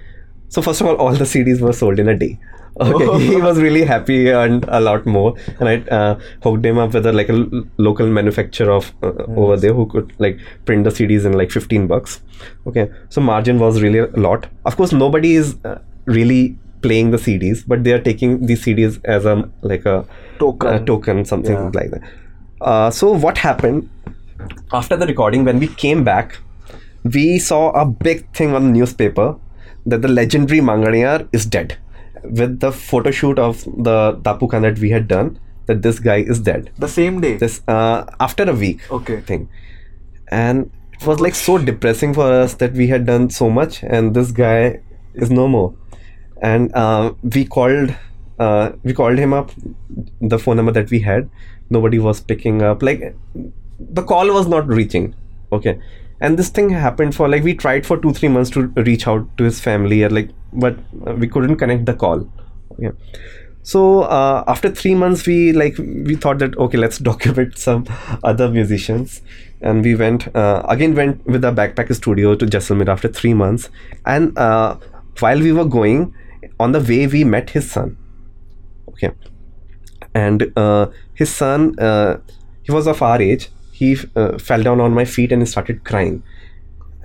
So 0.50 0.62
first 0.62 0.82
of 0.82 0.88
all, 0.88 0.96
all 0.96 1.14
the 1.14 1.26
CDs 1.26 1.60
were 1.60 1.74
sold 1.74 2.00
in 2.00 2.08
a 2.08 2.18
day. 2.18 2.40
Okay, 2.80 3.26
he 3.26 3.38
was 3.38 3.60
really 3.60 3.84
happy 3.84 4.30
and 4.30 4.64
a 4.68 4.80
lot 4.80 5.08
more, 5.08 5.34
and 5.60 5.68
I 5.68 5.78
uh, 5.96 6.20
hooked 6.44 6.64
him 6.64 6.78
up 6.78 6.94
with 6.94 7.08
a, 7.08 7.12
like 7.12 7.28
a 7.28 7.34
l- 7.34 7.64
local 7.78 8.06
manufacturer 8.06 8.72
of 8.72 8.94
uh, 9.02 9.14
over 9.36 9.58
there 9.58 9.74
who 9.74 9.88
could 9.88 10.14
like 10.20 10.40
print 10.66 10.84
the 10.84 10.92
CDs 10.92 11.26
in 11.26 11.34
like 11.34 11.50
fifteen 11.50 11.88
bucks. 11.88 12.22
Okay, 12.68 12.92
so 13.10 13.20
margin 13.20 13.58
was 13.58 13.82
really 13.82 13.98
a 13.98 14.06
lot. 14.28 14.46
Of 14.64 14.78
course, 14.78 14.92
nobody 14.92 15.34
is 15.34 15.56
uh, 15.66 15.80
really 16.06 16.60
playing 16.82 17.12
the 17.12 17.18
CDs, 17.18 17.64
but 17.68 17.84
they 17.84 17.94
are 17.94 18.00
taking 18.00 18.46
these 18.46 18.64
CDs 18.66 19.00
as 19.06 19.26
a 19.26 19.50
like 19.62 19.86
a 19.86 20.06
Token. 20.40 20.74
a 20.74 20.86
token, 20.86 21.26
something 21.26 21.54
Yeah. 21.54 21.72
like 21.74 21.92
that. 21.92 22.02
Uh, 22.62 22.90
so 22.92 23.12
what 23.14 23.38
happened 23.40 23.90
after 24.72 24.96
the 24.96 25.08
recording? 25.08 25.44
When 25.46 25.60
we 25.60 25.68
came 25.68 26.04
back, 26.04 26.38
we 27.04 27.40
saw 27.40 27.72
a 27.72 27.86
big 27.86 28.24
thing 28.34 28.54
on 28.54 28.64
the 28.68 28.72
newspaper 28.80 29.36
that 29.86 30.02
the 30.02 30.08
legendary 30.08 30.60
Manganiyar 30.60 31.28
is 31.32 31.46
dead. 31.46 31.78
With 32.24 32.60
the 32.60 32.72
photo 32.72 33.12
shoot 33.12 33.40
of 33.40 33.64
the 33.90 34.14
Dapu 34.22 34.50
Khan 34.50 34.64
that 34.64 34.80
we 34.80 34.90
had 34.90 35.08
done, 35.08 35.40
that 35.68 35.82
this 35.82 36.00
guy 36.00 36.18
is 36.18 36.40
dead. 36.40 36.70
The 36.78 36.88
same 36.88 37.22
day. 37.22 37.38
This 37.38 37.62
uh, 37.68 38.04
after 38.20 38.44
a 38.50 38.54
week 38.54 38.82
Okay. 38.92 39.22
thing, 39.22 39.48
and 40.30 40.72
it 41.00 41.06
was 41.06 41.20
like 41.20 41.36
so 41.36 41.58
depressing 41.58 42.14
for 42.14 42.32
us 42.32 42.56
that 42.56 42.74
we 42.74 42.88
had 42.88 43.06
done 43.06 43.30
so 43.30 43.50
much, 43.50 43.84
and 43.84 44.14
this 44.14 44.32
guy 44.32 44.80
is 45.14 45.30
no 45.32 45.48
more. 45.48 45.74
And 46.42 46.74
uh, 46.76 47.14
we 47.24 47.46
called, 47.46 47.96
uh, 48.40 48.72
we 48.84 48.94
called 48.94 49.18
him 49.18 49.34
up, 49.34 49.52
the 50.22 50.40
phone 50.40 50.58
number 50.58 50.72
that 50.72 50.90
we 50.90 51.00
had. 51.00 51.30
Nobody 51.70 52.00
was 52.00 52.22
picking 52.22 52.62
up. 52.62 52.82
Like 52.82 53.16
the 53.80 54.04
call 54.04 54.34
was 54.34 54.48
not 54.48 54.68
reaching. 54.68 55.16
Okay, 55.52 55.80
and 56.22 56.38
this 56.38 56.50
thing 56.50 56.70
happened 56.70 57.16
for 57.16 57.28
like 57.28 57.44
we 57.44 57.54
tried 57.54 57.86
for 57.86 57.98
two 57.98 58.14
three 58.14 58.30
months 58.30 58.50
to 58.52 58.68
reach 58.90 59.08
out 59.08 59.26
to 59.38 59.44
his 59.44 59.60
family, 59.60 60.04
and 60.04 60.14
like 60.14 60.30
but 60.54 60.78
uh, 61.06 61.14
we 61.14 61.28
couldn't 61.28 61.58
connect 61.58 61.86
the 61.86 61.94
call. 61.94 62.30
Yeah 62.78 62.92
so 63.68 64.04
uh, 64.04 64.46
after 64.48 64.70
three 64.70 64.96
months 64.96 65.26
we 65.28 65.52
like 65.52 65.78
we 65.78 66.16
thought 66.16 66.40
that 66.40 66.58
okay 66.58 66.78
let's 66.78 67.00
document 67.10 67.58
some 67.58 67.86
other 68.24 68.50
musicians 68.50 69.22
and 69.62 69.84
we 69.84 69.94
went 69.94 70.28
uh, 70.36 70.64
again 70.70 70.96
went 70.96 71.26
with 71.26 71.44
a 71.44 71.52
backpack 71.52 71.94
studio 71.94 72.34
to 72.36 72.46
jaisalmer 72.46 72.88
after 72.88 73.10
three 73.10 73.34
months 73.34 73.70
and 74.06 74.38
uh, 74.38 74.78
while 75.20 75.44
we 75.48 75.52
were 75.52 75.66
going 75.66 76.14
on 76.60 76.72
the 76.72 76.80
way 76.80 77.08
we 77.08 77.24
met 77.24 77.50
his 77.52 77.70
son 77.70 77.98
okay 78.90 79.12
and 80.14 80.52
uh, 80.56 80.88
his 81.14 81.30
son 81.30 81.78
uh, 81.80 82.18
he 82.64 82.72
was 82.72 82.88
of 82.88 83.02
our 83.02 83.22
age 83.22 83.50
he 83.72 83.96
uh, 84.16 84.38
fell 84.38 84.64
down 84.64 84.80
on 84.82 84.94
my 84.94 85.06
feet 85.06 85.32
and 85.32 85.48
started 85.48 85.84
crying 85.84 86.24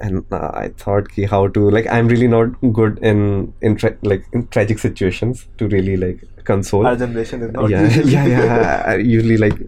and 0.03 0.25
uh, 0.33 0.51
I 0.53 0.69
thought 0.83 1.11
ki 1.17 1.25
how 1.33 1.47
to 1.57 1.71
like 1.71 1.87
I'm 1.97 2.09
really 2.09 2.29
not 2.29 2.61
good 2.79 2.99
in 3.11 3.53
in 3.61 3.77
tra- 3.77 3.97
like 4.03 4.25
in 4.33 4.47
tragic 4.49 4.79
situations 4.85 5.47
to 5.59 5.69
really 5.69 5.97
like 5.97 6.25
console. 6.45 6.87
Our 6.87 6.97
generation 6.97 7.43
is 7.43 7.53
not 7.53 7.71
yeah, 7.71 7.89
yeah, 8.15 8.27
yeah. 8.27 8.83
I 8.87 8.97
usually 8.97 9.37
like 9.37 9.59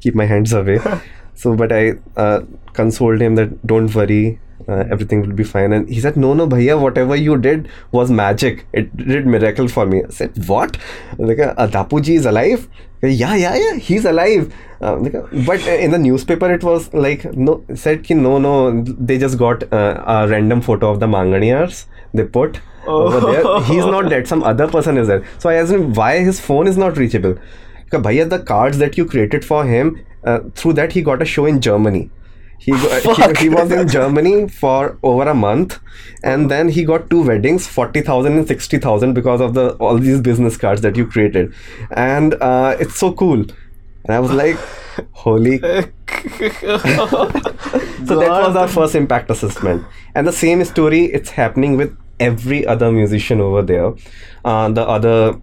keep 0.00 0.14
my 0.14 0.26
hands 0.26 0.52
away. 0.52 0.78
so, 1.34 1.54
but 1.54 1.72
I 1.72 1.94
uh, 2.16 2.40
consoled 2.72 3.20
him 3.20 3.36
that 3.36 3.66
don't 3.66 3.94
worry, 3.94 4.40
uh, 4.66 4.84
everything 4.90 5.20
will 5.22 5.32
be 5.32 5.44
fine. 5.44 5.72
And 5.72 5.88
he 5.88 6.00
said, 6.00 6.16
No, 6.16 6.34
no, 6.34 6.46
bhaiya, 6.46 6.80
whatever 6.80 7.16
you 7.16 7.36
did 7.36 7.68
was 7.92 8.10
magic. 8.10 8.66
It 8.72 8.96
did 8.96 9.26
miracle 9.26 9.68
for 9.68 9.86
me. 9.86 10.02
I 10.04 10.08
said, 10.10 10.48
What? 10.48 10.76
Like, 11.18 11.38
uh, 11.38 11.54
Dapuji 11.68 12.16
is 12.16 12.26
alive? 12.26 12.68
Yeah, 13.02 13.36
yeah, 13.36 13.54
yeah, 13.54 13.74
he's 13.76 14.04
alive. 14.04 14.52
Uh, 14.80 14.94
uh, 14.96 15.28
but 15.46 15.66
uh, 15.66 15.70
in 15.70 15.92
the 15.92 15.98
newspaper, 15.98 16.52
it 16.52 16.64
was 16.64 16.92
like, 16.92 17.24
no, 17.36 17.64
said, 17.74 18.02
ki, 18.02 18.14
no, 18.14 18.38
no, 18.38 18.82
they 18.82 19.18
just 19.18 19.38
got 19.38 19.72
uh, 19.72 20.02
a 20.06 20.28
random 20.28 20.60
photo 20.60 20.90
of 20.90 20.98
the 20.98 21.06
Manganiyars. 21.06 21.86
They 22.12 22.24
put 22.24 22.60
over 22.86 23.20
there. 23.20 23.60
He's 23.62 23.84
not 23.84 24.08
dead. 24.08 24.26
Some 24.26 24.42
other 24.42 24.66
person 24.66 24.96
is 24.98 25.08
there. 25.08 25.24
So 25.38 25.50
I 25.50 25.54
asked 25.54 25.70
him 25.70 25.94
why 25.94 26.18
his 26.20 26.40
phone 26.40 26.66
is 26.66 26.76
not 26.76 26.96
reachable. 26.96 27.38
Because 27.84 28.02
bhaiya, 28.02 28.28
the 28.28 28.38
cards 28.40 28.78
that 28.78 28.98
you 28.98 29.04
created 29.04 29.44
for 29.44 29.64
him, 29.64 30.04
uh, 30.24 30.40
through 30.54 30.72
that 30.74 30.92
he 30.92 31.02
got 31.02 31.22
a 31.22 31.24
show 31.24 31.46
in 31.46 31.60
Germany. 31.60 32.10
He, 32.58 32.72
got, 32.72 33.36
he, 33.38 33.44
he 33.44 33.48
was 33.48 33.70
in 33.70 33.88
Germany 33.88 34.48
for 34.48 34.98
over 35.02 35.28
a 35.28 35.34
month, 35.34 35.78
and 36.22 36.50
then 36.50 36.68
he 36.68 36.84
got 36.84 37.08
two 37.08 37.22
weddings, 37.22 37.66
forty 37.66 38.02
thousand 38.02 38.36
and 38.36 38.48
sixty 38.48 38.78
thousand 38.78 39.14
because 39.14 39.40
of 39.40 39.54
the 39.54 39.74
all 39.74 39.96
these 39.96 40.20
business 40.20 40.56
cards 40.56 40.80
that 40.82 40.96
you 40.96 41.06
created, 41.06 41.54
and 41.92 42.34
uh, 42.34 42.76
it's 42.80 42.96
so 42.96 43.12
cool. 43.12 43.40
And 44.04 44.14
I 44.16 44.20
was 44.20 44.32
like, 44.32 44.56
holy 45.12 45.58
so 45.60 45.86
that 48.18 48.42
was 48.46 48.56
our 48.56 48.68
first 48.68 48.94
impact 48.94 49.30
assessment. 49.30 49.86
And 50.14 50.26
the 50.26 50.32
same 50.32 50.64
story 50.64 51.04
it's 51.04 51.30
happening 51.30 51.76
with 51.76 51.96
every 52.18 52.66
other 52.66 52.90
musician 52.90 53.40
over 53.40 53.62
there. 53.62 53.94
Uh, 54.44 54.68
the 54.70 54.86
other 54.86 55.40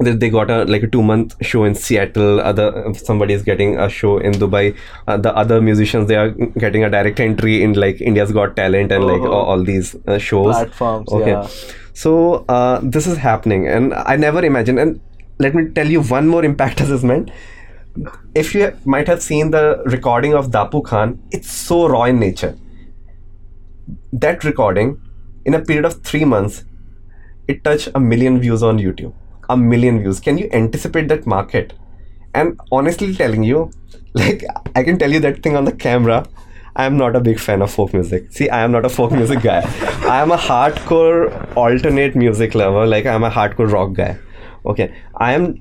they, 0.00 0.12
they 0.12 0.30
got 0.30 0.50
a 0.50 0.64
like 0.64 0.82
a 0.82 0.86
two 0.86 1.02
month 1.02 1.34
show 1.44 1.64
in 1.64 1.74
seattle 1.74 2.40
other 2.40 2.66
somebody 2.94 3.34
is 3.34 3.42
getting 3.42 3.78
a 3.78 3.88
show 3.88 4.18
in 4.18 4.32
dubai 4.32 4.64
uh, 5.06 5.16
the 5.16 5.34
other 5.36 5.60
musicians 5.60 6.08
they 6.08 6.16
are 6.16 6.30
getting 6.64 6.84
a 6.84 6.90
direct 6.90 7.20
entry 7.20 7.62
in 7.62 7.74
like 7.74 8.00
india's 8.00 8.32
got 8.32 8.56
talent 8.56 8.92
and 8.92 9.04
like 9.04 9.20
Oh. 9.20 9.32
all, 9.32 9.44
all 9.52 9.62
these 9.64 9.94
uh, 10.06 10.18
shows 10.18 10.54
Platforms, 10.54 11.12
okay 11.12 11.30
yeah. 11.30 11.48
so 11.92 12.44
uh, 12.48 12.80
this 12.82 13.06
is 13.06 13.18
happening 13.18 13.68
and 13.68 13.94
i 13.94 14.16
never 14.16 14.44
imagined 14.44 14.78
and 14.78 15.00
let 15.38 15.54
me 15.54 15.68
tell 15.68 15.86
you 15.86 16.02
one 16.02 16.28
more 16.28 16.44
impact 16.44 16.80
assessment 16.86 17.30
if 18.34 18.54
you 18.54 18.72
might 18.84 19.08
have 19.08 19.22
seen 19.22 19.50
the 19.50 19.82
recording 19.86 20.34
of 20.34 20.50
Dapu 20.50 20.84
Khan, 20.84 21.20
it's 21.32 21.50
so 21.50 21.88
raw 21.88 22.04
in 22.04 22.20
nature. 22.20 22.56
That 24.12 24.44
recording, 24.44 25.00
in 25.44 25.54
a 25.54 25.60
period 25.60 25.84
of 25.84 26.02
three 26.02 26.24
months, 26.24 26.64
it 27.48 27.64
touched 27.64 27.88
a 27.94 28.00
million 28.00 28.38
views 28.40 28.62
on 28.62 28.78
YouTube. 28.78 29.12
A 29.52 29.56
million 29.56 30.00
views. 30.00 30.20
Can 30.20 30.38
you 30.38 30.48
anticipate 30.52 31.08
that 31.08 31.26
market? 31.26 31.72
And 32.34 32.60
honestly 32.70 33.14
telling 33.14 33.42
you, 33.42 33.70
like 34.14 34.44
I 34.76 34.84
can 34.84 34.98
tell 34.98 35.12
you 35.12 35.20
that 35.20 35.42
thing 35.42 35.56
on 35.56 35.64
the 35.64 35.72
camera. 35.72 36.24
I 36.76 36.84
am 36.86 36.96
not 36.96 37.16
a 37.16 37.20
big 37.20 37.40
fan 37.40 37.62
of 37.62 37.72
folk 37.72 37.92
music. 37.92 38.32
See, 38.32 38.48
I 38.48 38.60
am 38.64 38.70
not 38.70 38.84
a 38.84 38.88
folk 38.88 39.10
music 39.12 39.42
guy. 39.42 39.62
I 40.08 40.20
am 40.22 40.30
a 40.30 40.36
hardcore 40.36 41.56
alternate 41.56 42.14
music 42.14 42.54
lover. 42.54 42.86
Like 42.86 43.06
I 43.06 43.14
am 43.14 43.24
a 43.24 43.30
hardcore 43.30 43.72
rock 43.72 43.94
guy. 43.94 44.18
Okay, 44.64 44.94
I 45.16 45.32
am 45.32 45.60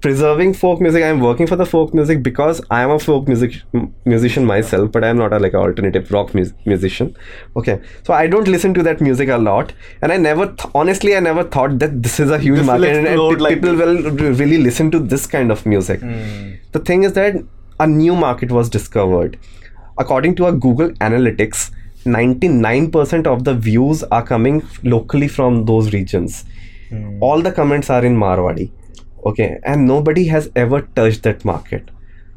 preserving 0.00 0.54
folk 0.54 0.80
music. 0.80 1.02
I'm 1.04 1.20
working 1.20 1.46
for 1.46 1.56
the 1.56 1.66
folk 1.66 1.92
music 1.94 2.22
because 2.22 2.60
i 2.70 2.82
am 2.82 2.90
a 2.90 2.98
folk 2.98 3.28
music 3.28 3.56
musician 4.12 4.46
myself 4.50 4.90
but 4.92 5.04
i'm 5.04 5.18
not 5.22 5.32
a 5.32 5.38
like 5.44 5.54
alternative 5.54 6.10
rock 6.16 6.34
mus- 6.34 6.52
musician. 6.64 7.14
Okay. 7.56 7.80
So 8.06 8.14
i 8.14 8.26
don't 8.26 8.48
listen 8.48 8.74
to 8.74 8.82
that 8.88 9.00
music 9.00 9.28
a 9.28 9.38
lot. 9.38 9.72
And 10.02 10.12
i 10.12 10.16
never 10.16 10.46
th- 10.46 10.70
honestly 10.74 11.16
i 11.16 11.20
never 11.20 11.44
thought 11.44 11.78
that 11.84 12.02
this 12.02 12.18
is 12.20 12.30
a 12.30 12.38
huge 12.38 12.58
This 12.58 12.66
market 12.66 12.96
and, 12.96 13.06
and 13.08 13.40
like 13.40 13.54
people 13.54 13.74
will 13.74 14.10
really 14.42 14.58
listen 14.58 14.90
to 14.92 14.98
this 14.98 15.26
kind 15.26 15.50
of 15.50 15.66
music. 15.66 16.00
Hmm. 16.00 16.54
The 16.72 16.80
thing 16.80 17.02
is 17.02 17.12
that 17.14 17.36
a 17.78 17.86
new 17.86 18.16
market 18.16 18.50
was 18.50 18.70
discovered. 18.70 19.38
According 19.98 20.36
to 20.36 20.46
a 20.46 20.52
google 20.52 20.90
analytics 21.10 21.70
99% 22.06 23.26
of 23.26 23.44
the 23.44 23.54
views 23.54 24.02
are 24.04 24.24
coming 24.24 24.62
locally 24.82 25.28
from 25.28 25.64
those 25.66 25.92
regions. 25.92 26.44
Hmm. 26.88 27.22
All 27.22 27.42
the 27.42 27.52
comments 27.52 27.90
are 27.90 28.04
in 28.04 28.16
marwadi 28.16 28.70
okay 29.26 29.58
and 29.64 29.86
nobody 29.86 30.26
has 30.26 30.50
ever 30.56 30.82
touched 30.82 31.22
that 31.22 31.44
market 31.44 31.90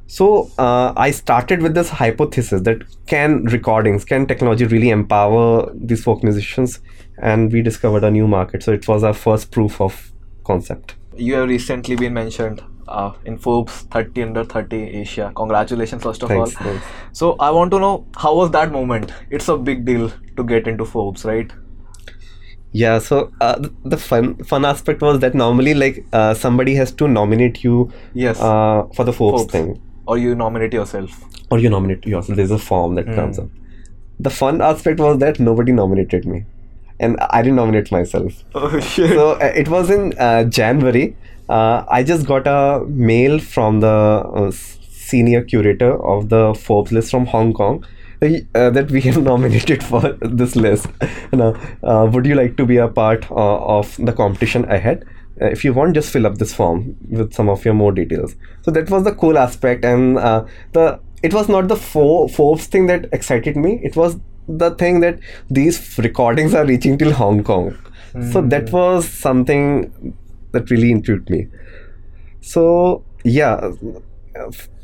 so 0.07 0.49
uh, 0.57 0.93
i 0.97 1.11
started 1.11 1.61
with 1.61 1.73
this 1.73 1.89
hypothesis 1.89 2.61
that 2.61 2.83
can 3.07 3.43
recordings 3.45 4.03
can 4.05 4.25
technology 4.25 4.65
really 4.65 4.89
empower 4.89 5.71
these 5.73 6.03
folk 6.03 6.23
musicians 6.23 6.79
and 7.21 7.51
we 7.51 7.61
discovered 7.61 8.03
a 8.03 8.11
new 8.11 8.27
market 8.27 8.63
so 8.63 8.71
it 8.73 8.87
was 8.87 9.03
our 9.03 9.13
first 9.13 9.51
proof 9.51 9.79
of 9.81 10.11
concept 10.43 10.95
You 11.23 11.33
have 11.35 11.49
recently 11.49 11.95
been 11.95 12.13
mentioned 12.13 12.61
uh, 12.87 13.11
in 13.25 13.37
Forbes 13.37 13.73
30 13.95 14.23
under 14.23 14.43
30 14.43 14.77
Asia. 15.01 15.31
Congratulations, 15.35 16.03
first 16.03 16.23
of 16.23 16.29
Thanks, 16.29 16.55
all. 16.55 16.63
thanks. 16.63 16.85
So 17.19 17.35
I 17.47 17.49
want 17.57 17.71
to 17.71 17.79
know 17.83 17.91
how 18.23 18.31
was 18.35 18.49
that 18.55 18.71
moment? 18.71 19.13
It's 19.29 19.47
a 19.47 19.57
big 19.57 19.85
deal 19.85 20.11
to 20.37 20.43
get 20.43 20.67
into 20.67 20.85
Forbes, 20.93 21.25
right? 21.31 21.53
Yeah 22.81 22.97
so 23.07 23.17
uh, 23.41 23.55
the 23.93 23.97
fun 23.97 24.29
fun 24.51 24.65
aspect 24.65 25.01
was 25.07 25.19
that 25.23 25.35
normally 25.41 25.73
like 25.73 25.97
uh, 26.19 26.33
somebody 26.33 26.73
has 26.75 26.91
to 27.01 27.07
nominate 27.07 27.63
you 27.63 27.91
Yes. 28.13 28.39
uh, 28.41 28.83
for 28.95 29.03
the 29.09 29.13
Forbes, 29.13 29.41
Forbes. 29.41 29.51
thing 29.57 29.81
Or 30.07 30.17
you 30.17 30.35
nominate 30.35 30.73
yourself. 30.73 31.11
or 31.51 31.59
you 31.65 31.69
nominate 31.73 32.05
yourself 32.13 32.37
there's 32.37 32.51
a 32.55 32.63
form 32.69 32.95
that 32.99 33.05
comes 33.19 33.37
Hmm. 33.37 33.43
up 33.43 33.49
the 34.27 34.31
fun 34.39 34.61
aspect 34.69 34.99
was 35.05 35.19
that 35.25 35.39
nobody 35.49 35.71
nominated 35.81 36.25
me 36.33 36.39
and 36.99 37.17
i 37.37 37.41
didn't 37.45 37.57
nominate 37.61 37.91
myself 37.97 38.41
Oh 38.55 38.79
shit. 38.79 39.11
so 39.19 39.27
uh, 39.33 39.51
it 39.63 39.69
was 39.75 39.89
in 39.99 40.13
uh, 40.29 40.43
January. 40.61 41.05
Uh, 41.49 41.83
I 41.97 42.03
just 42.09 42.25
got 42.25 42.45
a 42.47 42.85
mail 43.07 43.37
from 43.53 43.79
the 43.81 43.89
uh, 44.41 44.51
senior 45.07 45.41
curator 45.43 45.89
of 46.11 46.29
the 46.29 46.43
Forbes 46.67 46.93
list 46.97 47.11
from 47.11 47.25
Hong 47.31 47.51
Kong 47.57 47.83
uh, 48.23 48.69
that 48.69 48.91
we 48.91 49.01
have 49.01 49.21
nominated 49.31 49.83
for 49.83 50.01
this 50.21 50.55
list. 50.55 50.87
now, 51.33 51.53
uh, 51.83 52.09
would 52.11 52.25
you 52.25 52.35
like 52.35 52.57
to 52.57 52.65
be 52.65 52.77
a 52.77 52.87
part 52.87 53.29
uh, 53.31 53.77
of 53.77 53.95
the 53.97 54.13
competition 54.13 54.65
ahead? 54.65 55.05
Uh, 55.41 55.45
if 55.45 55.63
you 55.65 55.73
want, 55.73 55.95
just 55.95 56.11
fill 56.11 56.27
up 56.27 56.37
this 56.37 56.53
form 56.53 56.95
with 57.09 57.33
some 57.33 57.49
of 57.49 57.65
your 57.65 57.73
more 57.73 57.91
details. 57.91 58.35
So 58.61 58.71
that 58.71 58.89
was 58.89 59.03
the 59.03 59.13
cool 59.13 59.37
aspect, 59.37 59.83
and 59.83 60.17
uh, 60.17 60.45
the 60.73 60.99
it 61.23 61.33
was 61.33 61.49
not 61.49 61.67
the 61.69 61.75
Fo- 61.75 62.27
Forbes 62.27 62.67
thing 62.67 62.87
that 62.87 63.07
excited 63.13 63.55
me. 63.55 63.79
It 63.83 63.95
was 63.95 64.17
the 64.47 64.71
thing 64.71 64.99
that 64.99 65.19
these 65.49 65.97
recordings 65.97 66.53
are 66.53 66.65
reaching 66.65 66.97
till 66.97 67.13
Hong 67.13 67.43
Kong. 67.43 67.77
So 68.31 68.41
that 68.41 68.71
was 68.71 69.07
something 69.09 70.13
that 70.51 70.69
really 70.69 70.91
intrigued 70.91 71.31
me. 71.31 71.47
So 72.41 73.03
yeah, 73.23 73.71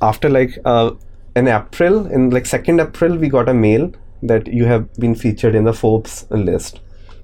after 0.02 0.30
like 0.30 0.58
uh, 0.66 0.92
in 1.36 1.48
April, 1.48 2.06
in 2.08 2.30
like 2.30 2.46
second 2.46 2.80
April, 2.80 3.18
we 3.18 3.30
got 3.30 3.50
a 3.50 3.54
mail 3.54 3.92
that 4.24 4.48
you 4.48 4.66
have 4.66 4.94
been 4.96 5.16
featured 5.16 5.56
in 5.56 5.64
the 5.64 5.74
Forbes 5.74 6.26
list. 6.30 6.80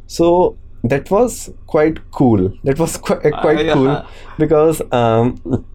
So 0.07 0.57
that 0.83 1.09
was 1.11 1.49
quite 1.67 1.99
cool. 2.11 2.53
That 2.63 2.79
was 2.79 2.97
quite 2.97 3.21
quite 3.41 3.65
yeah. 3.65 3.73
cool 3.73 4.05
because 4.37 4.81
um, 4.91 5.65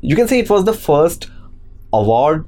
you 0.00 0.16
can 0.16 0.28
say 0.28 0.38
it 0.38 0.48
was 0.50 0.64
the 0.64 0.72
first 0.72 1.28
award 1.92 2.46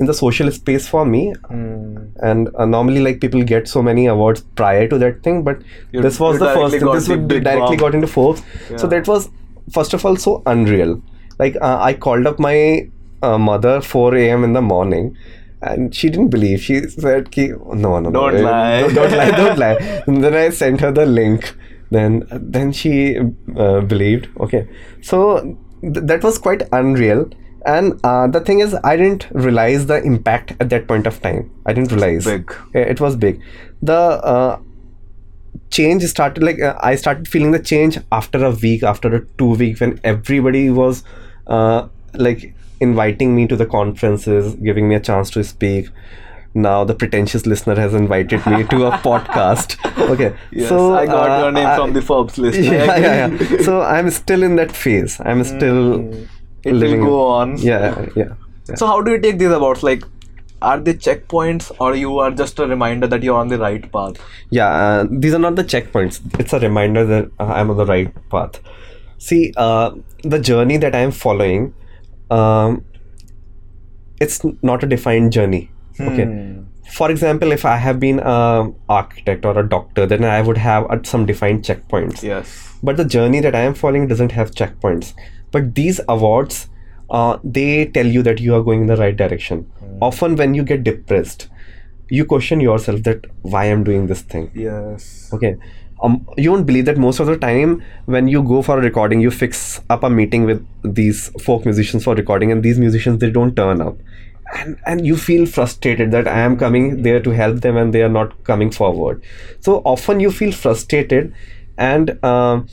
in 0.00 0.06
the 0.06 0.14
social 0.14 0.50
space 0.50 0.88
for 0.88 1.04
me 1.06 1.32
Hmm. 1.48 2.06
and 2.20 2.48
uh, 2.56 2.64
normally 2.66 3.00
like 3.00 3.20
people 3.20 3.42
get 3.44 3.68
so 3.68 3.80
many 3.80 4.06
awards 4.06 4.40
prior 4.56 4.88
to 4.88 4.98
that 4.98 5.22
thing 5.22 5.42
but 5.44 5.62
You- 5.92 6.02
this 6.02 6.18
was 6.18 6.38
the 6.40 6.52
first 6.52 6.80
got 6.80 6.94
this 6.94 7.08
would 7.08 7.28
directly 7.28 7.76
got 7.76 7.94
into 7.94 8.08
forbes 8.08 8.42
so 8.76 8.88
that 8.88 9.06
was 9.06 9.28
first 9.72 9.94
of 9.94 10.04
all 10.04 10.16
so 10.16 10.42
unreal 10.46 11.00
like 11.38 11.56
uh, 11.60 11.78
i 11.80 11.92
called 11.94 12.26
up 12.26 12.40
my 12.40 12.88
uh, 13.24 13.38
mother 13.38 13.80
4 13.80 14.14
a.m 14.16 14.44
in 14.44 14.52
the 14.52 14.62
morning. 14.62 15.16
And 15.62 15.94
she 15.94 16.10
didn't 16.10 16.28
believe. 16.28 16.60
She 16.60 16.80
said 16.88 17.30
Ki, 17.34 17.48
no 17.48 17.98
no 17.98 18.00
no 18.00 18.10
Don't 18.10 18.36
eh, 18.36 18.42
lie." 18.42 18.80
don't, 18.80 18.94
don't 18.94 19.12
lie 19.20 19.30
don't 19.30 19.58
lie. 19.58 19.76
And 20.06 20.24
then 20.24 20.34
i 20.34 20.48
sent 20.50 20.80
her 20.86 20.92
the 20.98 21.06
link. 21.06 21.54
Then 21.90 22.26
then 22.56 22.72
she 22.72 22.96
uh, 23.56 23.80
believed. 23.92 24.28
Okay. 24.40 24.66
So 25.00 25.22
th- 25.80 26.04
that 26.12 26.22
was 26.22 26.38
quite 26.48 26.68
unreal. 26.80 27.24
And 27.66 27.98
uh, 28.04 28.26
the 28.36 28.40
thing 28.40 28.60
is 28.66 28.76
i 28.84 28.94
didn't 29.02 29.26
realize 29.46 29.86
the 29.92 29.98
impact 30.12 30.54
at 30.60 30.68
that 30.74 30.86
point 30.92 31.06
of 31.12 31.22
time. 31.22 31.50
I 31.64 31.72
didn't 31.72 31.92
realize. 31.92 32.30
Big. 32.32 32.54
It 32.74 33.00
was 33.06 33.16
big. 33.16 33.40
The 33.92 34.00
uh, 34.34 34.58
change 35.70 36.04
started 36.04 36.42
like 36.42 36.60
uh, 36.60 36.74
i 36.88 36.94
started 36.94 37.28
feeling 37.32 37.52
the 37.54 37.58
change 37.70 37.98
after 38.12 38.44
a 38.44 38.50
week 38.64 38.82
after 38.90 39.08
a 39.16 39.20
two 39.42 39.50
week 39.62 39.80
when 39.80 39.98
everybody 40.12 40.70
was 40.70 41.02
uh, 41.46 41.88
like 42.16 42.54
inviting 42.80 43.34
me 43.36 43.46
to 43.46 43.56
the 43.56 43.66
conferences 43.66 44.54
giving 44.56 44.88
me 44.88 44.94
a 44.94 45.00
chance 45.00 45.30
to 45.30 45.42
speak 45.44 45.88
now 46.54 46.84
the 46.84 46.94
pretentious 46.94 47.46
listener 47.46 47.74
has 47.74 47.94
invited 47.94 48.44
me 48.46 48.62
to 48.64 48.86
a 48.86 48.90
podcast 49.08 49.76
okay 50.10 50.34
Yes, 50.52 50.68
so 50.68 50.94
I 50.94 51.06
got 51.06 51.30
uh, 51.30 51.42
your 51.44 51.52
name 51.52 51.66
I- 51.66 51.76
from 51.76 51.92
the 51.92 52.02
Forbes 52.02 52.38
list. 52.38 52.58
yeah, 52.70 52.96
yeah, 52.96 53.26
yeah. 53.28 53.62
so 53.62 53.80
i'm 53.82 54.10
still 54.10 54.42
in 54.42 54.56
that 54.56 54.72
phase 54.72 55.20
i'm 55.20 55.44
still 55.44 55.98
Mm. 55.98 56.28
It 56.64 56.72
will 56.72 56.78
living 56.78 57.00
go 57.04 57.26
on. 57.26 57.58
yeah 57.58 58.06
yeah 58.16 58.34
yeah. 58.68 58.74
So 58.76 58.86
how 58.86 59.02
do 59.02 59.10
you 59.10 59.18
take 59.20 59.38
these 59.38 59.50
awards? 59.50 59.82
Like, 59.82 60.02
are 60.62 60.80
they 60.80 60.94
checkpoints 60.94 61.70
or 61.78 61.94
you 61.94 62.18
are 62.20 62.30
just 62.30 62.58
a 62.58 62.66
reminder 62.66 63.06
that 63.06 63.22
you're 63.22 63.36
on 63.36 63.48
the 63.48 63.58
right 63.58 63.84
path? 63.92 64.16
yeah 64.50 64.68
uh, 64.84 65.06
these 65.10 65.34
are 65.34 65.38
not 65.46 65.56
the 65.56 65.64
checkpoints 65.64 66.20
it's 66.40 66.54
a 66.54 66.60
reminder 66.60 67.04
that 67.04 67.30
uh, 67.38 67.44
i'm 67.58 67.68
on 67.70 67.76
the 67.76 67.84
right 67.84 68.14
path 68.30 68.60
see 69.18 69.52
uh, 69.58 69.90
the 70.22 70.38
journey 70.50 70.78
that 70.78 70.94
i'm 70.94 71.10
following 71.10 71.66
um, 72.30 72.84
it's 74.20 74.40
not 74.62 74.82
a 74.82 74.86
defined 74.86 75.32
journey. 75.32 75.70
Okay. 76.00 76.24
Hmm. 76.24 76.62
for 76.92 77.08
example 77.10 77.52
if 77.54 77.64
i 77.64 77.76
have 77.82 77.98
been 78.00 78.18
an 78.30 78.74
architect 78.94 79.44
or 79.50 79.52
a 79.60 79.62
doctor 79.74 80.06
then 80.12 80.24
i 80.24 80.40
would 80.46 80.58
have 80.58 80.86
uh, 80.90 80.98
some 81.04 81.24
defined 81.24 81.62
checkpoints. 81.68 82.22
Yes. 82.22 82.48
but 82.82 82.96
the 82.96 83.04
journey 83.04 83.40
that 83.40 83.54
i 83.54 83.60
am 83.60 83.74
following 83.74 84.08
doesn't 84.08 84.32
have 84.32 84.50
checkpoints. 84.50 85.14
But 85.52 85.74
these 85.76 86.00
awards 86.08 86.68
uh, 87.10 87.38
they 87.44 87.86
tell 87.86 88.06
you 88.06 88.24
that 88.24 88.40
you 88.40 88.56
are 88.56 88.62
going 88.62 88.80
in 88.82 88.86
the 88.88 88.96
right 88.96 89.16
direction. 89.16 89.70
Often 90.02 90.36
when 90.36 90.54
you 90.54 90.64
get 90.64 90.82
depressed 90.82 91.48
you 92.10 92.24
question 92.24 92.60
yourself 92.60 93.02
that 93.04 93.26
why 93.42 93.64
i'm 93.66 93.84
doing 93.84 94.06
this 94.08 94.22
thing. 94.22 94.50
Yes. 94.54 95.30
okay 95.32 95.56
um, 96.02 96.26
you 96.36 96.50
won't 96.50 96.66
believe 96.66 96.84
that 96.86 96.98
most 96.98 97.20
of 97.20 97.26
the 97.26 97.36
time 97.36 97.82
when 98.06 98.28
you 98.28 98.42
go 98.42 98.62
for 98.62 98.78
a 98.78 98.82
recording 98.82 99.20
you 99.20 99.30
fix 99.30 99.80
up 99.90 100.02
a 100.02 100.10
meeting 100.10 100.44
with 100.44 100.66
these 100.82 101.28
folk 101.42 101.64
musicians 101.64 102.04
for 102.04 102.14
recording 102.14 102.52
and 102.52 102.62
these 102.62 102.78
musicians 102.78 103.20
they 103.20 103.30
don't 103.30 103.54
turn 103.56 103.80
up. 103.80 103.96
And 104.54 104.78
and 104.86 105.06
you 105.06 105.16
feel 105.16 105.46
frustrated 105.46 106.10
that 106.12 106.28
i 106.28 106.40
am 106.40 106.56
coming 106.56 107.02
there 107.02 107.20
to 107.20 107.30
help 107.30 107.60
them 107.60 107.76
and 107.76 107.94
they 107.94 108.02
are 108.02 108.08
not 108.08 108.44
coming 108.44 108.70
forward. 108.70 109.22
So 109.60 109.78
often 109.84 110.20
you 110.20 110.30
feel 110.30 110.52
frustrated 110.52 111.32
and 111.78 112.24
um, 112.24 112.68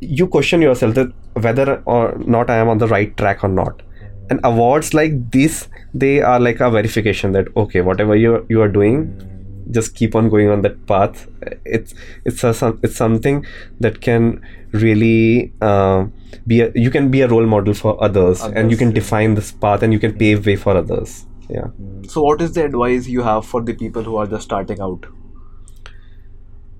you 0.00 0.26
question 0.26 0.60
yourself 0.60 0.94
that 0.94 1.12
whether 1.34 1.82
or 1.86 2.16
not 2.18 2.50
i 2.50 2.56
am 2.56 2.68
on 2.68 2.78
the 2.78 2.88
right 2.88 3.16
track 3.16 3.44
or 3.44 3.48
not. 3.48 3.82
And 4.30 4.40
awards 4.42 4.94
like 4.94 5.30
this 5.30 5.68
they 5.92 6.22
are 6.22 6.40
like 6.40 6.60
a 6.60 6.70
verification 6.70 7.32
that 7.32 7.48
okay 7.56 7.82
whatever 7.82 8.16
you 8.16 8.46
you 8.48 8.62
are 8.62 8.68
doing 8.68 9.00
just 9.70 9.94
keep 9.94 10.14
on 10.14 10.28
going 10.28 10.48
on 10.48 10.62
that 10.62 10.86
path. 10.86 11.28
It's 11.64 11.94
it's 12.24 12.44
a 12.44 12.78
it's 12.82 12.96
something 12.96 13.44
that 13.80 14.00
can 14.00 14.40
really 14.72 15.52
uh, 15.60 16.06
be 16.46 16.60
a, 16.60 16.72
you 16.74 16.90
can 16.90 17.10
be 17.10 17.20
a 17.22 17.28
role 17.28 17.46
model 17.46 17.74
for 17.74 18.02
others, 18.02 18.42
and 18.42 18.70
you 18.70 18.76
can 18.76 18.88
yeah. 18.88 18.94
define 18.94 19.34
this 19.34 19.52
path 19.52 19.82
and 19.82 19.92
you 19.92 19.98
can 19.98 20.16
pave 20.16 20.46
way 20.46 20.56
for 20.56 20.76
others. 20.76 21.26
Yeah. 21.48 21.68
So, 22.08 22.22
what 22.22 22.40
is 22.40 22.52
the 22.52 22.64
advice 22.64 23.06
you 23.06 23.22
have 23.22 23.46
for 23.46 23.62
the 23.62 23.74
people 23.74 24.02
who 24.02 24.16
are 24.16 24.26
just 24.26 24.44
starting 24.44 24.80
out? 24.80 25.06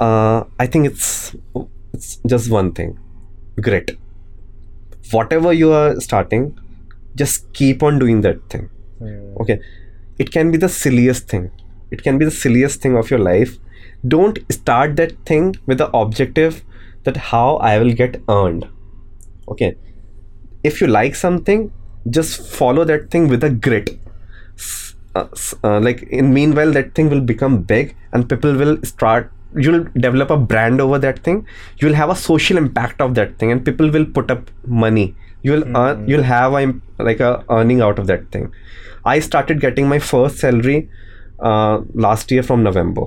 uh, 0.01 0.45
i 0.59 0.67
think 0.67 0.87
it's 0.87 1.37
it's 1.93 2.17
just 2.27 2.51
one 2.51 2.73
thing. 2.73 2.99
Grit. 3.61 3.97
Whatever 5.13 5.53
you 5.53 5.73
are 5.73 6.01
starting 6.01 6.59
just 7.15 7.53
keep 7.53 7.85
on 7.85 8.01
doing 8.01 8.23
that 8.23 8.49
thing. 8.51 8.69
Okay. 9.41 9.61
It 10.19 10.33
can 10.33 10.51
be 10.51 10.59
the 10.59 10.69
silliest 10.69 11.29
thing 11.29 11.53
it 11.95 12.03
can 12.03 12.19
be 12.19 12.29
the 12.31 12.37
silliest 12.43 12.83
thing 12.83 12.97
of 12.97 13.11
your 13.11 13.21
life. 13.21 13.59
Don't 14.15 14.39
start 14.59 14.97
that 14.97 15.13
thing 15.31 15.57
with 15.67 15.79
the 15.79 15.91
objective 16.03 16.63
that 17.05 17.19
how 17.31 17.57
i 17.71 17.79
will 17.79 17.95
get 18.03 18.21
earned. 18.29 18.69
Okay. 19.55 19.77
If 20.71 20.81
you 20.81 20.87
like 20.87 21.15
something 21.15 21.71
just 22.11 22.47
follow 22.57 22.85
that 22.85 23.11
thing 23.11 23.29
with 23.29 23.45
a 23.45 23.51
grit. 23.51 23.99
Uh, 25.15 25.27
uh, 25.63 25.81
like 25.81 26.03
in 26.03 26.35
meanwhile 26.35 26.73
that 26.73 26.95
thing 26.95 27.09
will 27.09 27.21
become 27.21 27.63
big 27.63 27.95
and 28.13 28.29
people 28.29 28.53
will 28.53 28.77
start 28.83 29.31
you'll 29.57 29.85
develop 30.07 30.31
a 30.31 30.37
brand 30.37 30.81
over 30.81 30.99
that 30.99 31.21
thing. 31.21 31.47
You'll 31.79 31.95
have 31.95 32.11
a 32.11 32.17
social 32.17 32.57
impact 32.57 33.01
of 33.01 33.15
that 33.15 33.39
thing 33.39 33.53
and 33.53 33.65
people 33.65 33.91
will 33.91 34.07
put 34.07 34.31
up 34.31 34.51
money. 34.67 35.15
You'll 35.43 35.65
earn 35.77 36.09
you'll 36.09 36.29
have 36.31 36.55
a 36.55 36.75
like 36.99 37.21
a 37.21 37.45
earning 37.51 37.81
out 37.81 37.99
of 37.99 38.07
that 38.09 38.31
thing. 38.33 38.53
I 39.05 39.19
started 39.21 39.61
getting 39.61 39.89
my 39.89 39.99
first 39.99 40.39
salary 40.39 40.89
last 41.95 42.31
year 42.31 42.43
from 42.43 42.63
november. 42.63 43.07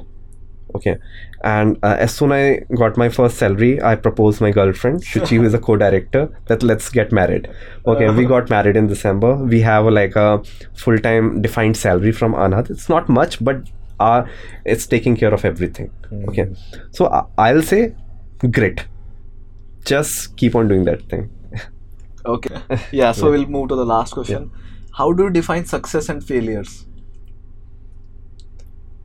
Okay. 0.76 0.98
And 1.44 1.78
uh, 1.82 1.96
as 2.06 2.14
soon 2.14 2.32
i 2.32 2.60
got 2.80 2.98
my 2.98 3.08
first 3.10 3.38
salary 3.38 3.82
i 3.82 3.96
proposed 3.96 4.42
my 4.42 4.52
girlfriend 4.52 5.02
shuchi 5.02 5.38
who 5.38 5.46
is 5.50 5.54
a 5.54 5.60
co-director 5.60 6.24
that 6.48 6.64
let's 6.64 6.90
get 6.90 7.12
married. 7.12 7.48
Okay 7.86 8.10
we 8.10 8.26
got 8.26 8.50
married 8.50 8.76
in 8.76 8.88
december. 8.88 9.36
We 9.36 9.62
have 9.62 9.86
like 9.86 10.16
a 10.16 10.44
full-time 10.74 11.42
defined 11.42 11.78
salary 11.78 12.12
from 12.12 12.34
Anahad 12.34 12.70
it's 12.70 12.90
not 12.90 13.10
much 13.10 13.44
but 13.44 13.64
uh, 14.00 14.26
it's 14.66 14.86
taking 14.86 15.16
care 15.16 15.34
of 15.34 15.46
everything. 15.46 15.90
Okay. 16.28 16.48
So 16.92 17.06
uh, 17.06 17.26
i'll 17.38 17.62
say 17.62 17.96
grit 18.60 18.86
just 19.86 20.36
keep 20.38 20.56
on 20.56 20.68
doing 20.68 20.84
that 20.86 21.10
thing. 21.10 21.30
Okay. 22.26 22.58
Yeah, 22.92 23.14
so 23.14 23.32
we'll 23.32 23.46
move 23.46 23.70
to 23.70 23.76
the 23.76 23.86
last 23.86 24.14
question. 24.14 24.52
How 24.94 25.14
do 25.14 25.24
you 25.24 25.30
define 25.30 25.66
success 25.66 26.10
and 26.10 26.24
failures? 26.24 26.86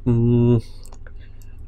Mm, 0.07 0.62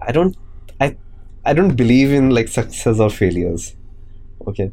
I 0.00 0.12
don't 0.12 0.36
I 0.80 0.96
I 1.44 1.52
don't 1.52 1.76
believe 1.76 2.12
in 2.12 2.30
like 2.30 2.48
success 2.48 2.98
or 3.00 3.10
failures. 3.10 3.74
Okay. 4.46 4.72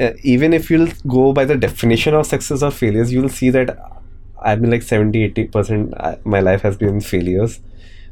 Uh, 0.00 0.12
even 0.22 0.52
if 0.52 0.70
you'll 0.70 0.90
go 1.06 1.32
by 1.32 1.44
the 1.44 1.56
definition 1.56 2.14
of 2.14 2.26
success 2.26 2.62
or 2.62 2.70
failures, 2.70 3.12
you'll 3.12 3.28
see 3.30 3.50
that 3.50 3.78
I've 4.42 4.60
been 4.60 4.70
like 4.70 4.82
70 4.82 5.24
80% 5.24 5.94
uh, 5.98 6.16
my 6.24 6.40
life 6.40 6.62
has 6.62 6.76
been 6.76 7.00
failures, 7.00 7.60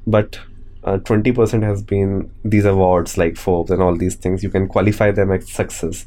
but 0.07 0.39
uh, 0.85 0.99
20% 0.99 1.63
has 1.63 1.83
been 1.83 2.31
these 2.45 2.65
awards 2.65 3.19
like 3.19 3.37
Forbes 3.37 3.71
and 3.71 3.83
all 3.83 3.97
these 3.97 4.15
things. 4.17 4.43
You 4.43 4.51
can 4.51 4.69
qualify 4.69 5.11
them 5.13 5.33
as 5.33 5.51
success. 5.53 6.07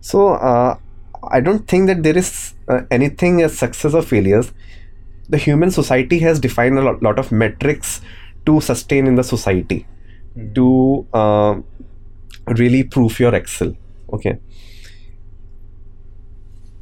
So 0.00 0.30
uh, 0.34 0.78
I 1.30 1.40
don't 1.40 1.66
think 1.68 1.86
that 1.88 2.02
there 2.02 2.16
is 2.16 2.54
uh, 2.68 2.82
anything 2.90 3.42
as 3.42 3.58
success 3.58 3.94
or 3.94 4.02
failures 4.02 4.52
the 5.28 5.38
human 5.38 5.70
society 5.70 6.18
has 6.20 6.40
defined 6.40 6.78
a 6.78 6.82
lot, 6.82 7.02
lot 7.02 7.18
of 7.18 7.30
metrics 7.30 8.00
to 8.46 8.60
sustain 8.60 9.06
in 9.06 9.14
the 9.14 9.24
society 9.24 9.86
to 10.54 11.06
uh, 11.12 11.56
really 12.56 12.82
prove 12.84 13.18
your 13.20 13.34
excel 13.34 13.74
okay? 14.12 14.38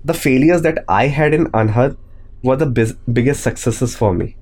The 0.04 0.14
failures 0.14 0.62
that 0.62 0.85
i 0.88 1.06
had 1.09 1.35
in 1.35 1.46
Anahad 1.46 1.96
were 2.42 2.56
the 2.56 2.66
bis- 2.66 2.94
biggest 3.12 3.42
successes 3.42 3.96
for 3.96 4.12
me. 4.14 4.37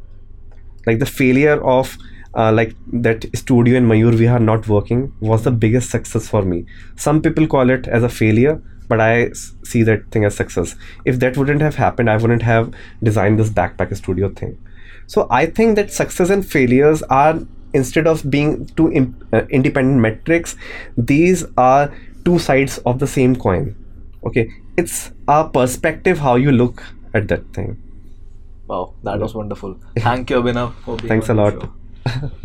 Like 0.86 0.98
the 0.98 1.06
failure 1.06 1.64
of 1.64 1.96
uh, 2.34 2.52
like 2.52 2.74
that 2.92 3.24
studio 3.34 3.76
in 3.76 3.86
mayur 3.86 4.12
vihar 4.12 4.42
not 4.42 4.68
working 4.68 5.12
was 5.20 5.44
the 5.44 5.50
biggest 5.50 5.90
success 5.90 6.28
for 6.28 6.42
me. 6.42 6.66
Some 6.96 7.22
people 7.22 7.46
call 7.46 7.70
it 7.70 7.86
as 7.86 8.02
a 8.02 8.08
failure 8.08 8.60
but 8.88 9.00
I 9.00 9.32
see 9.64 9.82
that 9.84 10.10
thing 10.10 10.24
as 10.24 10.36
success. 10.36 10.76
If 11.04 11.18
that 11.20 11.36
wouldn't 11.36 11.62
have 11.62 11.76
happened 11.76 12.10
i 12.10 12.16
wouldn't 12.16 12.42
have 12.42 12.72
designed 13.02 13.38
this 13.38 13.50
backpack 13.50 13.96
studio 13.96 14.30
thing. 14.30 14.58
So 15.06 15.26
i 15.30 15.46
think 15.46 15.76
that 15.76 15.92
success 15.92 16.30
and 16.30 16.46
failures 16.46 17.02
are 17.02 17.40
instead 17.72 18.06
of 18.06 18.30
being 18.30 18.66
two 18.76 18.88
uh, 19.32 19.42
independent 19.50 20.00
metrics 20.00 20.56
these 20.96 21.44
are 21.56 21.92
two 22.24 22.38
sides 22.38 22.78
of 22.78 22.98
the 22.98 23.06
same 23.06 23.36
coin. 23.36 23.76
Okay? 24.24 24.50
It's 24.76 25.12
a 25.28 25.48
perspective 25.48 26.18
how 26.18 26.36
you 26.36 26.52
look 26.52 26.82
at 27.12 27.28
that 27.28 27.52
thing. 27.52 27.80
Wow, 28.66 28.94
that 29.02 29.20
was 29.20 29.34
wonderful. 29.34 29.78
Thank 29.98 30.30
you, 30.30 30.42
Abhinav, 30.42 31.00
Thanks 31.06 31.28
a 31.28 31.34
lot. 31.34 31.68